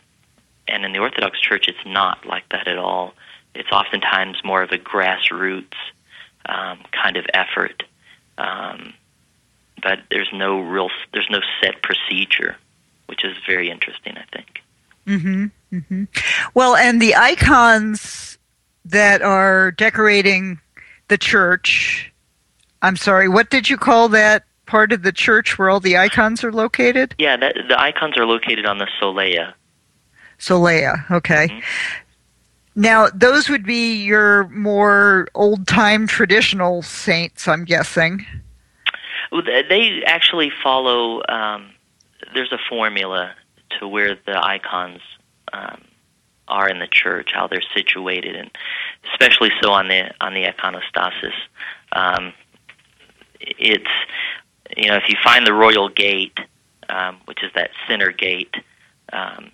and 0.68 0.84
in 0.84 0.92
the 0.92 0.98
Orthodox 0.98 1.40
Church, 1.40 1.66
it's 1.66 1.86
not 1.86 2.26
like 2.26 2.48
that 2.50 2.68
at 2.68 2.78
all. 2.78 3.14
It's 3.54 3.70
oftentimes 3.70 4.42
more 4.44 4.62
of 4.62 4.70
a 4.70 4.78
grassroots 4.78 5.74
um, 6.46 6.78
kind 6.90 7.16
of 7.16 7.26
effort, 7.32 7.82
um, 8.38 8.92
but 9.82 10.00
there's 10.10 10.30
no 10.32 10.60
real, 10.60 10.90
there's 11.12 11.28
no 11.30 11.40
set 11.60 11.82
procedure, 11.82 12.56
which 13.06 13.24
is 13.24 13.36
very 13.46 13.70
interesting, 13.70 14.16
I 14.16 14.24
think. 14.32 14.62
Mm-hmm. 15.06 15.46
Mm-hmm. 15.76 16.04
Well, 16.54 16.76
and 16.76 17.00
the 17.00 17.14
icons 17.14 18.38
that 18.84 19.22
are 19.22 19.70
decorating 19.72 20.60
the 21.08 21.18
church. 21.18 22.12
I'm 22.80 22.96
sorry, 22.96 23.28
what 23.28 23.50
did 23.50 23.68
you 23.70 23.76
call 23.76 24.08
that 24.10 24.44
part 24.66 24.92
of 24.92 25.02
the 25.02 25.12
church 25.12 25.58
where 25.58 25.70
all 25.70 25.80
the 25.80 25.96
icons 25.96 26.42
are 26.42 26.52
located? 26.52 27.14
Yeah, 27.18 27.36
that, 27.36 27.56
the 27.68 27.80
icons 27.80 28.16
are 28.16 28.26
located 28.26 28.66
on 28.66 28.78
the 28.78 28.88
solea. 29.00 29.54
Solea, 30.38 31.08
okay. 31.10 31.48
Mm-hmm. 31.48 31.60
Now, 32.74 33.08
those 33.10 33.48
would 33.50 33.64
be 33.64 34.02
your 34.02 34.48
more 34.48 35.28
old 35.34 35.66
time 35.66 36.06
traditional 36.06 36.82
saints, 36.82 37.46
I'm 37.46 37.64
guessing. 37.64 38.24
They 39.32 40.02
actually 40.04 40.50
follow, 40.62 41.22
um, 41.28 41.70
there's 42.34 42.52
a 42.52 42.58
formula 42.68 43.34
to 43.78 43.88
where 43.88 44.16
the 44.26 44.44
icons 44.44 45.00
um, 45.52 45.82
are 46.48 46.68
in 46.68 46.78
the 46.78 46.86
church, 46.86 47.30
how 47.32 47.46
they're 47.46 47.62
situated, 47.74 48.36
and 48.36 48.50
especially 49.12 49.50
so 49.62 49.72
on 49.72 49.88
the 49.88 50.12
on 50.20 50.34
the 50.34 50.44
iconostasis. 50.44 51.32
Um, 51.92 52.32
it's 53.40 53.90
you 54.76 54.88
know 54.88 54.96
if 54.96 55.04
you 55.08 55.16
find 55.22 55.46
the 55.46 55.54
royal 55.54 55.88
gate, 55.88 56.36
um, 56.88 57.20
which 57.24 57.42
is 57.42 57.50
that 57.54 57.70
center 57.88 58.12
gate, 58.12 58.54
um, 59.12 59.50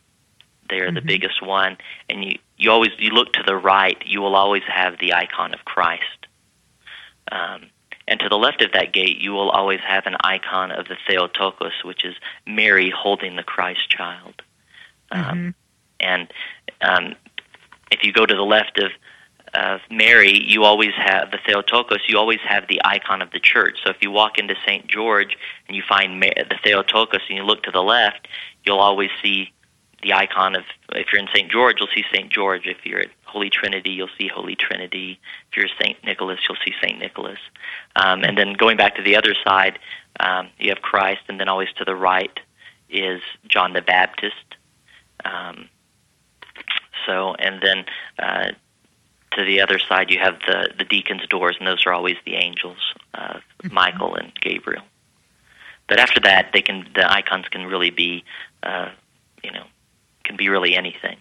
they 0.69 0.81
are 0.81 0.87
mm-hmm. 0.87 0.97
the 0.97 1.03
biggest 1.03 1.43
one, 1.43 1.77
and 2.09 2.25
you 2.25 2.38
you 2.57 2.71
always 2.71 2.91
you 2.99 3.11
look 3.11 3.33
to 3.35 3.43
the 3.47 3.57
right, 3.57 3.97
you 4.05 4.21
will 4.21 4.35
always 4.35 4.64
have 4.67 4.99
the 4.99 5.14
icon 5.14 5.55
of 5.55 5.64
Christ. 5.64 6.27
Um, 7.31 7.67
and 8.09 8.18
to 8.21 8.29
the 8.29 8.38
left 8.38 8.62
of 8.62 8.73
that 8.73 8.92
gate, 8.92 9.18
you 9.18 9.33
will 9.33 9.51
always 9.51 9.81
have 9.87 10.07
an 10.07 10.16
icon 10.21 10.73
of 10.73 10.88
the 10.88 10.97
Theotokos, 11.07 11.85
which 11.85 12.05
is 12.05 12.14
Mary 12.47 12.90
holding 12.90 13.37
the 13.37 13.42
Christ 13.42 13.88
child. 13.90 14.42
Um, 15.12 15.23
mm-hmm. 15.23 15.49
And 16.01 16.33
um, 16.81 17.14
if 17.92 18.03
you 18.03 18.12
go 18.12 18.27
to 18.27 18.35
the 18.35 18.42
left 18.42 18.79
of 18.79 18.90
of 19.55 19.81
Mary, 19.90 20.38
you 20.38 20.64
always 20.64 20.92
have 20.97 21.31
the 21.31 21.38
Theotokos. 21.47 22.01
You 22.07 22.18
always 22.18 22.40
have 22.47 22.68
the 22.68 22.81
icon 22.85 23.23
of 23.23 23.31
the 23.31 23.40
church. 23.40 23.79
So 23.83 23.90
if 23.90 23.97
you 24.03 24.11
walk 24.11 24.38
into 24.38 24.55
St. 24.66 24.87
George 24.87 25.38
and 25.66 25.77
you 25.77 25.83
find 25.88 26.23
the 26.23 26.59
Theotokos 26.62 27.23
and 27.29 27.38
you 27.38 27.44
look 27.44 27.62
to 27.62 27.71
the 27.71 27.83
left, 27.83 28.29
you'll 28.64 28.79
always 28.79 29.11
see 29.23 29.53
the 30.03 30.12
icon 30.12 30.55
of. 30.55 30.64
If 30.92 31.12
you're 31.12 31.23
in 31.23 31.29
St. 31.35 31.51
George, 31.51 31.77
you'll 31.81 31.88
see 31.94 32.05
St. 32.12 32.31
George. 32.31 32.66
If 32.66 32.85
you're 32.85 33.01
at 33.01 33.11
Holy 33.29 33.51
Trinity, 33.51 33.91
you'll 33.91 34.09
see 34.19 34.29
Holy 34.29 34.57
Trinity. 34.57 35.21
If 35.51 35.57
you're 35.57 35.69
St. 35.81 36.03
Nicholas, 36.03 36.41
you'll 36.49 36.59
see 36.64 36.73
St. 36.83 36.99
Nicholas. 36.99 37.38
Um, 37.95 38.25
and 38.25 38.38
then 38.38 38.55
going 38.55 38.77
back 38.77 38.97
to 38.97 39.03
the 39.03 39.17
other 39.17 39.35
side, 39.45 39.79
um, 40.19 40.49
you 40.59 40.71
have 40.71 40.81
Christ, 40.81 41.21
and 41.29 41.38
then 41.38 41.49
always 41.49 41.69
to 41.77 41.85
the 41.85 41.95
right 41.95 42.41
is 42.88 43.21
John 43.47 43.75
the 43.75 43.83
Baptist. 43.83 44.57
Um, 45.25 45.69
so, 47.07 47.35
and 47.35 47.62
then 47.62 47.85
uh, 48.19 48.53
to 49.33 49.45
the 49.45 49.61
other 49.61 49.79
side 49.79 50.11
you 50.11 50.19
have 50.19 50.38
the 50.47 50.71
the 50.79 50.85
deacon's 50.85 51.27
doors, 51.27 51.57
and 51.59 51.67
those 51.67 51.85
are 51.87 51.93
always 51.93 52.17
the 52.25 52.35
angels, 52.35 52.95
uh, 53.14 53.35
mm-hmm. 53.35 53.75
Michael 53.75 54.14
and 54.14 54.33
Gabriel. 54.41 54.85
But 55.87 56.01
after 56.01 56.21
that, 56.21 56.51
they 56.53 56.62
can 56.62 56.88
the 56.95 57.11
icons 57.11 57.49
can 57.49 57.67
really 57.67 57.91
be, 57.91 58.25
uh, 58.62 58.91
you 59.43 59.51
know, 59.51 59.64
can 60.25 60.37
be 60.37 60.49
really 60.49 60.75
anything. 60.77 61.19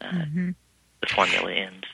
Uh, 0.00 0.06
mm-hmm. 0.06 0.50
The 1.00 1.06
formula 1.06 1.52
ends. 1.52 1.86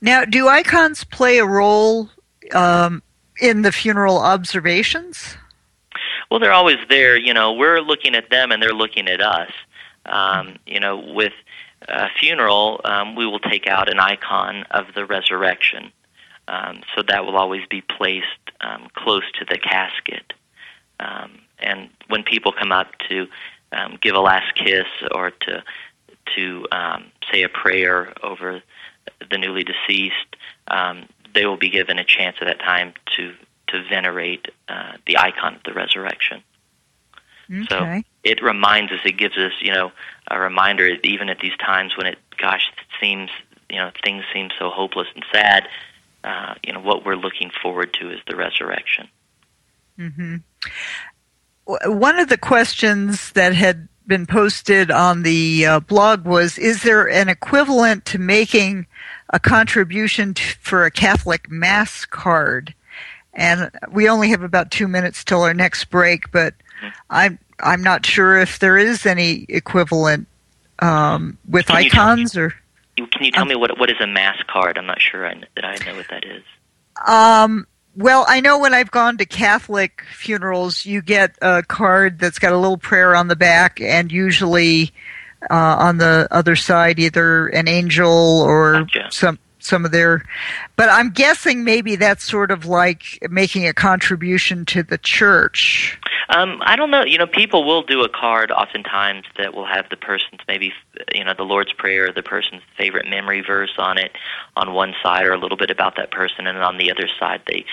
Now, 0.00 0.24
do 0.24 0.48
icons 0.48 1.04
play 1.04 1.38
a 1.38 1.46
role 1.46 2.08
um, 2.54 3.02
in 3.40 3.62
the 3.62 3.72
funeral 3.72 4.18
observations? 4.18 5.36
Well, 6.30 6.40
they're 6.40 6.52
always 6.52 6.78
there. 6.88 7.16
You 7.16 7.34
know, 7.34 7.52
we're 7.52 7.80
looking 7.80 8.14
at 8.14 8.30
them, 8.30 8.52
and 8.52 8.62
they're 8.62 8.72
looking 8.72 9.08
at 9.08 9.20
us. 9.20 9.50
Um, 10.06 10.58
you 10.66 10.80
know, 10.80 10.96
with 10.96 11.32
a 11.88 12.08
funeral, 12.18 12.80
um, 12.84 13.14
we 13.14 13.26
will 13.26 13.40
take 13.40 13.66
out 13.66 13.90
an 13.90 13.98
icon 13.98 14.64
of 14.70 14.86
the 14.94 15.04
resurrection. 15.04 15.92
Um, 16.46 16.80
so 16.94 17.02
that 17.02 17.26
will 17.26 17.36
always 17.36 17.66
be 17.68 17.82
placed 17.82 18.26
um, 18.60 18.88
close 18.94 19.24
to 19.38 19.44
the 19.44 19.58
casket. 19.58 20.32
Um, 21.00 21.40
and 21.58 21.90
when 22.08 22.22
people 22.22 22.52
come 22.52 22.72
up 22.72 22.92
to 23.08 23.26
um, 23.72 23.98
give 24.00 24.14
a 24.14 24.20
last 24.20 24.54
kiss 24.54 24.86
or 25.12 25.30
to 25.30 25.62
to 26.36 26.66
um, 26.72 27.06
say 27.32 27.42
a 27.42 27.48
prayer 27.48 28.12
over 28.22 28.62
the 29.30 29.38
newly 29.38 29.64
deceased, 29.64 30.36
um, 30.68 31.08
they 31.34 31.46
will 31.46 31.56
be 31.56 31.70
given 31.70 31.98
a 31.98 32.04
chance 32.04 32.36
at 32.40 32.46
that 32.46 32.58
time 32.58 32.94
to 33.16 33.34
to 33.68 33.82
venerate 33.88 34.48
uh, 34.68 34.92
the 35.06 35.18
icon 35.18 35.54
of 35.54 35.62
the 35.64 35.74
resurrection. 35.74 36.42
Okay. 37.50 37.66
So 37.68 38.02
it 38.24 38.42
reminds 38.42 38.92
us, 38.92 39.00
it 39.04 39.16
gives 39.16 39.36
us, 39.36 39.52
you 39.60 39.72
know, 39.72 39.92
a 40.30 40.38
reminder, 40.38 40.86
even 41.02 41.28
at 41.28 41.38
these 41.40 41.56
times 41.58 41.96
when 41.96 42.06
it, 42.06 42.18
gosh, 42.36 42.70
it 42.76 42.84
seems, 43.00 43.30
you 43.70 43.76
know, 43.76 43.90
things 44.04 44.24
seem 44.32 44.48
so 44.58 44.70
hopeless 44.70 45.08
and 45.14 45.24
sad. 45.32 45.68
Uh, 46.24 46.54
you 46.64 46.72
know, 46.72 46.80
what 46.80 47.04
we're 47.04 47.16
looking 47.16 47.50
forward 47.62 47.94
to 48.00 48.10
is 48.10 48.20
the 48.26 48.36
resurrection. 48.36 49.08
Mm-hmm. 49.98 50.36
One 51.66 52.18
of 52.18 52.28
the 52.28 52.38
questions 52.38 53.32
that 53.32 53.54
had 53.54 53.88
been 54.08 54.26
posted 54.26 54.90
on 54.90 55.22
the 55.22 55.66
uh, 55.66 55.80
blog 55.80 56.24
was 56.24 56.58
Is 56.58 56.82
there 56.82 57.08
an 57.08 57.28
equivalent 57.28 58.04
to 58.06 58.18
making 58.18 58.86
a 59.30 59.38
contribution 59.38 60.34
to, 60.34 60.42
for 60.60 60.84
a 60.84 60.90
Catholic 60.90 61.50
Mass 61.50 62.04
card? 62.06 62.74
And 63.34 63.70
we 63.92 64.08
only 64.08 64.30
have 64.30 64.42
about 64.42 64.70
two 64.72 64.88
minutes 64.88 65.22
till 65.22 65.42
our 65.42 65.54
next 65.54 65.84
break, 65.84 66.32
but 66.32 66.54
mm-hmm. 66.54 66.88
I'm 67.10 67.38
I'm 67.60 67.82
not 67.82 68.04
sure 68.06 68.38
if 68.38 68.58
there 68.58 68.78
is 68.78 69.06
any 69.06 69.44
equivalent 69.48 70.26
um, 70.80 71.38
with 71.48 71.66
can 71.66 71.76
icons 71.76 72.34
me, 72.34 72.42
or. 72.42 72.54
Can 72.96 73.24
you 73.24 73.30
tell 73.30 73.42
um, 73.42 73.48
me 73.48 73.54
what 73.54 73.78
what 73.78 73.90
is 73.90 74.00
a 74.00 74.06
mass 74.06 74.42
card? 74.48 74.76
I'm 74.76 74.86
not 74.86 75.00
sure 75.00 75.26
I, 75.26 75.34
that 75.54 75.64
I 75.64 75.76
know 75.84 75.96
what 75.96 76.08
that 76.08 76.24
is. 76.24 76.42
Um, 77.06 77.66
well, 77.98 78.24
I 78.28 78.40
know 78.40 78.60
when 78.60 78.74
I've 78.74 78.92
gone 78.92 79.18
to 79.18 79.26
Catholic 79.26 80.04
funerals, 80.14 80.86
you 80.86 81.02
get 81.02 81.36
a 81.42 81.64
card 81.64 82.20
that's 82.20 82.38
got 82.38 82.52
a 82.52 82.56
little 82.56 82.78
prayer 82.78 83.16
on 83.16 83.26
the 83.26 83.34
back, 83.34 83.80
and 83.80 84.12
usually 84.12 84.92
uh, 85.50 85.76
on 85.80 85.98
the 85.98 86.28
other 86.30 86.54
side, 86.54 87.00
either 87.00 87.48
an 87.48 87.66
angel 87.66 88.42
or 88.46 88.84
gotcha. 88.84 89.08
some 89.10 89.38
some 89.68 89.84
of 89.84 89.92
their 89.92 90.24
but 90.76 90.88
i'm 90.88 91.10
guessing 91.10 91.64
maybe 91.64 91.96
that's 91.96 92.24
sort 92.24 92.50
of 92.50 92.64
like 92.66 93.18
making 93.30 93.66
a 93.66 93.72
contribution 93.72 94.64
to 94.64 94.82
the 94.82 94.98
church 94.98 95.98
um, 96.30 96.58
I 96.60 96.76
don't 96.76 96.90
know. 96.90 97.04
You 97.04 97.16
know, 97.16 97.26
people 97.26 97.64
will 97.64 97.82
do 97.82 98.02
a 98.02 98.08
card 98.08 98.50
oftentimes 98.50 99.24
that 99.38 99.54
will 99.54 99.64
have 99.64 99.88
the 99.88 99.96
person's 99.96 100.40
maybe, 100.46 100.74
you 101.14 101.24
know, 101.24 101.32
the 101.32 101.44
Lord's 101.44 101.72
Prayer, 101.72 102.12
the 102.12 102.22
person's 102.22 102.62
favorite 102.76 103.08
memory 103.08 103.40
verse 103.40 103.72
on 103.78 103.96
it, 103.96 104.12
on 104.54 104.74
one 104.74 104.94
side, 105.02 105.24
or 105.24 105.32
a 105.32 105.38
little 105.38 105.56
bit 105.56 105.70
about 105.70 105.96
that 105.96 106.10
person, 106.10 106.46
and 106.46 106.58
on 106.58 106.76
the 106.76 106.90
other 106.90 107.08
side, 107.18 107.40
they 107.46 107.64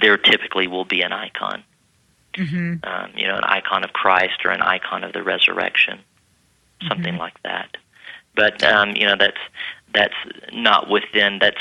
there 0.00 0.16
typically 0.16 0.68
will 0.68 0.84
be 0.84 1.02
an 1.02 1.12
icon. 1.12 1.64
Mm-hmm. 2.34 2.88
Um, 2.88 3.10
you 3.16 3.26
know, 3.26 3.36
an 3.36 3.44
icon 3.44 3.82
of 3.82 3.92
Christ 3.92 4.44
or 4.44 4.50
an 4.50 4.62
icon 4.62 5.02
of 5.02 5.12
the 5.12 5.22
resurrection, 5.22 5.98
something 6.86 7.14
mm-hmm. 7.14 7.20
like 7.20 7.42
that. 7.42 7.76
But 8.36 8.62
um, 8.62 8.94
you 8.94 9.06
know, 9.06 9.16
that's 9.16 9.40
that's 9.96 10.14
not 10.52 10.88
within. 10.88 11.38
That's 11.40 11.60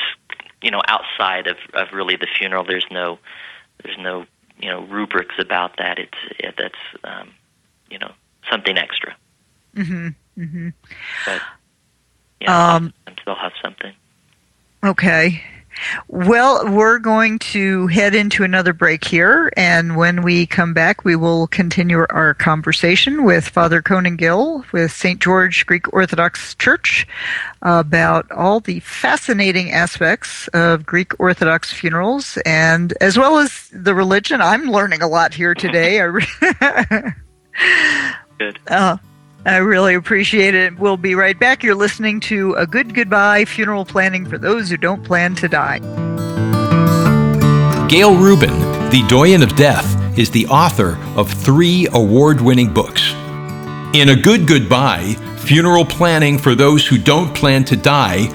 you 0.62 0.71
know, 0.71 0.82
outside 0.88 1.48
of 1.48 1.58
of 1.74 1.88
really 1.93 2.15
the 2.15 2.28
funeral. 2.38 2.63
There's 2.63 2.86
no 2.91 3.19
there's 3.84 3.98
no 3.98 4.26
you 4.60 4.69
know 4.69 4.82
rubrics 4.86 5.36
about 5.39 5.78
that. 5.78 6.00
It's 6.00 6.17
it, 6.39 6.56
that's 6.58 6.76
um, 7.04 7.32
you 7.89 8.00
know 8.00 8.12
something 8.50 8.78
extra. 8.78 9.15
Mm-hmm. 9.76 10.08
Mm-hmm. 10.41 10.69
But 11.26 11.41
yeah, 12.41 12.76
um, 12.76 12.93
they'll 13.26 13.36
have 13.36 13.54
something. 13.63 13.93
Okay. 14.84 15.41
Well, 16.07 16.71
we're 16.71 16.99
going 16.99 17.39
to 17.39 17.88
head 17.88 18.15
into 18.15 18.43
another 18.43 18.73
break 18.73 19.03
here, 19.03 19.51
and 19.57 19.95
when 19.97 20.21
we 20.23 20.45
come 20.45 20.73
back, 20.73 21.03
we 21.03 21.15
will 21.15 21.47
continue 21.47 22.05
our 22.09 22.33
conversation 22.33 23.23
with 23.23 23.47
Father 23.47 23.81
Conan 23.81 24.15
Gill 24.15 24.65
with 24.71 24.91
St. 24.91 25.21
George 25.21 25.65
Greek 25.65 25.91
Orthodox 25.93 26.55
Church 26.55 27.07
about 27.61 28.31
all 28.31 28.59
the 28.59 28.79
fascinating 28.81 29.71
aspects 29.71 30.47
of 30.49 30.85
Greek 30.85 31.19
Orthodox 31.19 31.73
funerals, 31.73 32.38
and 32.45 32.93
as 33.01 33.17
well 33.17 33.38
as 33.38 33.69
the 33.73 33.95
religion. 33.95 34.41
I'm 34.41 34.71
learning 34.71 35.01
a 35.01 35.07
lot 35.07 35.33
here 35.33 35.53
today. 35.53 35.99
Good. 38.38 38.59
Uh, 38.67 38.97
I 39.45 39.58
really 39.58 39.93
appreciate 39.93 40.55
it. 40.55 40.79
We'll 40.79 40.97
be 40.97 41.13
right 41.13 41.38
back. 41.39 41.62
You're 41.62 41.75
listening 41.75 42.19
to 42.21 42.53
A 42.53 42.65
Good 42.65 42.95
Goodbye 42.95 43.45
Funeral 43.45 43.86
Planning 43.86 44.25
for 44.25 44.39
Those 44.39 44.71
Who 44.71 44.77
Don't 44.77 45.03
Plan 45.03 45.36
to 45.36 45.47
Die. 45.47 45.79
Gail 47.88 48.15
Rubin, 48.15 48.58
the 48.89 49.05
Doyenne 49.08 49.43
of 49.43 49.55
Death, 49.55 50.17
is 50.17 50.31
the 50.31 50.47
author 50.47 50.97
of 51.15 51.31
three 51.31 51.88
award 51.93 52.41
winning 52.41 52.73
books. 52.73 53.13
In 53.93 54.10
A 54.10 54.15
Good 54.15 54.47
Goodbye 54.47 55.13
Funeral 55.38 55.86
Planning 55.86 56.39
for 56.39 56.55
Those 56.55 56.88
Who 56.88 56.97
Don't 56.97 57.31
Plan 57.36 57.63
to 57.65 57.75
Die, 57.75 58.27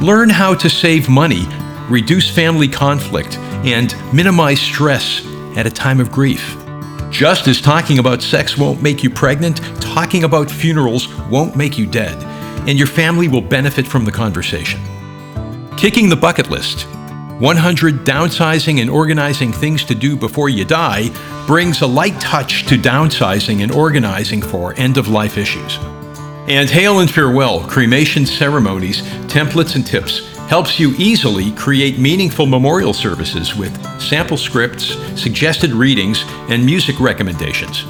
learn 0.00 0.30
how 0.30 0.54
to 0.54 0.70
save 0.70 1.10
money, 1.10 1.46
reduce 1.90 2.34
family 2.34 2.68
conflict, 2.68 3.36
and 3.66 3.94
minimize 4.14 4.60
stress 4.60 5.20
at 5.58 5.66
a 5.66 5.70
time 5.70 6.00
of 6.00 6.10
grief. 6.10 6.56
Just 7.10 7.46
as 7.46 7.60
talking 7.60 7.98
about 7.98 8.20
sex 8.20 8.58
won't 8.58 8.82
make 8.82 9.02
you 9.02 9.10
pregnant, 9.10 9.58
talking 9.80 10.24
about 10.24 10.50
funerals 10.50 11.12
won't 11.30 11.56
make 11.56 11.78
you 11.78 11.86
dead, 11.86 12.22
and 12.68 12.76
your 12.76 12.88
family 12.88 13.28
will 13.28 13.40
benefit 13.40 13.86
from 13.86 14.04
the 14.04 14.12
conversation. 14.12 14.80
Kicking 15.76 16.08
the 16.08 16.16
bucket 16.16 16.50
list 16.50 16.86
100 17.38 18.04
downsizing 18.06 18.80
and 18.80 18.88
organizing 18.88 19.52
things 19.52 19.84
to 19.84 19.94
do 19.94 20.16
before 20.16 20.48
you 20.48 20.64
die 20.64 21.10
brings 21.46 21.82
a 21.82 21.86
light 21.86 22.18
touch 22.18 22.66
to 22.66 22.76
downsizing 22.76 23.62
and 23.62 23.70
organizing 23.70 24.40
for 24.40 24.72
end 24.78 24.96
of 24.96 25.08
life 25.08 25.36
issues. 25.36 25.78
And 26.48 26.70
Hail 26.70 27.00
and 27.00 27.10
Farewell 27.10 27.60
cremation 27.60 28.24
ceremonies, 28.24 29.02
templates, 29.28 29.74
and 29.74 29.86
tips 29.86 30.35
helps 30.48 30.78
you 30.78 30.94
easily 30.96 31.50
create 31.52 31.98
meaningful 31.98 32.46
memorial 32.46 32.92
services 32.92 33.56
with 33.56 33.74
sample 34.00 34.36
scripts, 34.36 34.94
suggested 35.20 35.72
readings, 35.72 36.24
and 36.48 36.64
music 36.64 37.00
recommendations. 37.00 37.84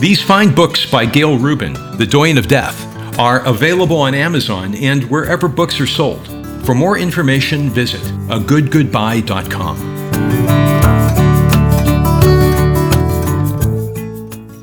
These 0.00 0.22
fine 0.22 0.54
books 0.54 0.88
by 0.88 1.06
Gail 1.06 1.38
Rubin, 1.38 1.72
The 1.96 2.06
Doyenne 2.06 2.38
of 2.38 2.48
Death, 2.48 3.18
are 3.18 3.44
available 3.46 3.96
on 3.98 4.14
Amazon 4.14 4.74
and 4.74 5.04
wherever 5.10 5.48
books 5.48 5.80
are 5.80 5.86
sold. 5.86 6.26
For 6.64 6.74
more 6.74 6.98
information, 6.98 7.70
visit 7.70 8.00
agoodgoodbye.com. 8.28 9.94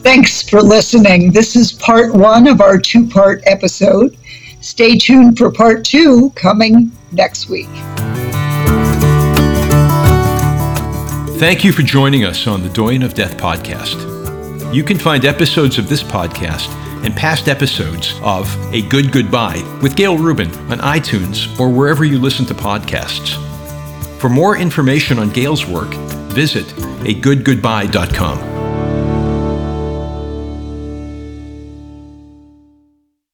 Thanks 0.01 0.41
for 0.49 0.61
listening. 0.61 1.31
This 1.31 1.55
is 1.55 1.71
part 1.73 2.13
one 2.13 2.47
of 2.47 2.59
our 2.59 2.77
two 2.77 3.07
part 3.07 3.41
episode. 3.45 4.17
Stay 4.59 4.97
tuned 4.97 5.37
for 5.37 5.51
part 5.51 5.85
two 5.85 6.31
coming 6.35 6.91
next 7.11 7.49
week. 7.49 7.69
Thank 11.39 11.63
you 11.63 11.71
for 11.71 11.81
joining 11.81 12.23
us 12.23 12.45
on 12.45 12.61
the 12.61 12.69
Doyenne 12.69 13.01
of 13.01 13.15
Death 13.15 13.37
podcast. 13.37 14.73
You 14.73 14.83
can 14.83 14.99
find 14.99 15.25
episodes 15.25 15.79
of 15.79 15.89
this 15.89 16.03
podcast 16.03 16.69
and 17.03 17.15
past 17.15 17.47
episodes 17.47 18.13
of 18.21 18.47
A 18.73 18.83
Good 18.83 19.11
Goodbye 19.11 19.63
with 19.81 19.95
Gail 19.95 20.17
Rubin 20.17 20.51
on 20.71 20.77
iTunes 20.79 21.59
or 21.59 21.69
wherever 21.69 22.05
you 22.05 22.19
listen 22.19 22.45
to 22.45 22.53
podcasts. 22.53 23.37
For 24.19 24.29
more 24.29 24.55
information 24.55 25.17
on 25.17 25.31
Gail's 25.31 25.65
work, 25.65 25.89
visit 26.31 26.67
agoodgoodbye.com. 27.03 28.50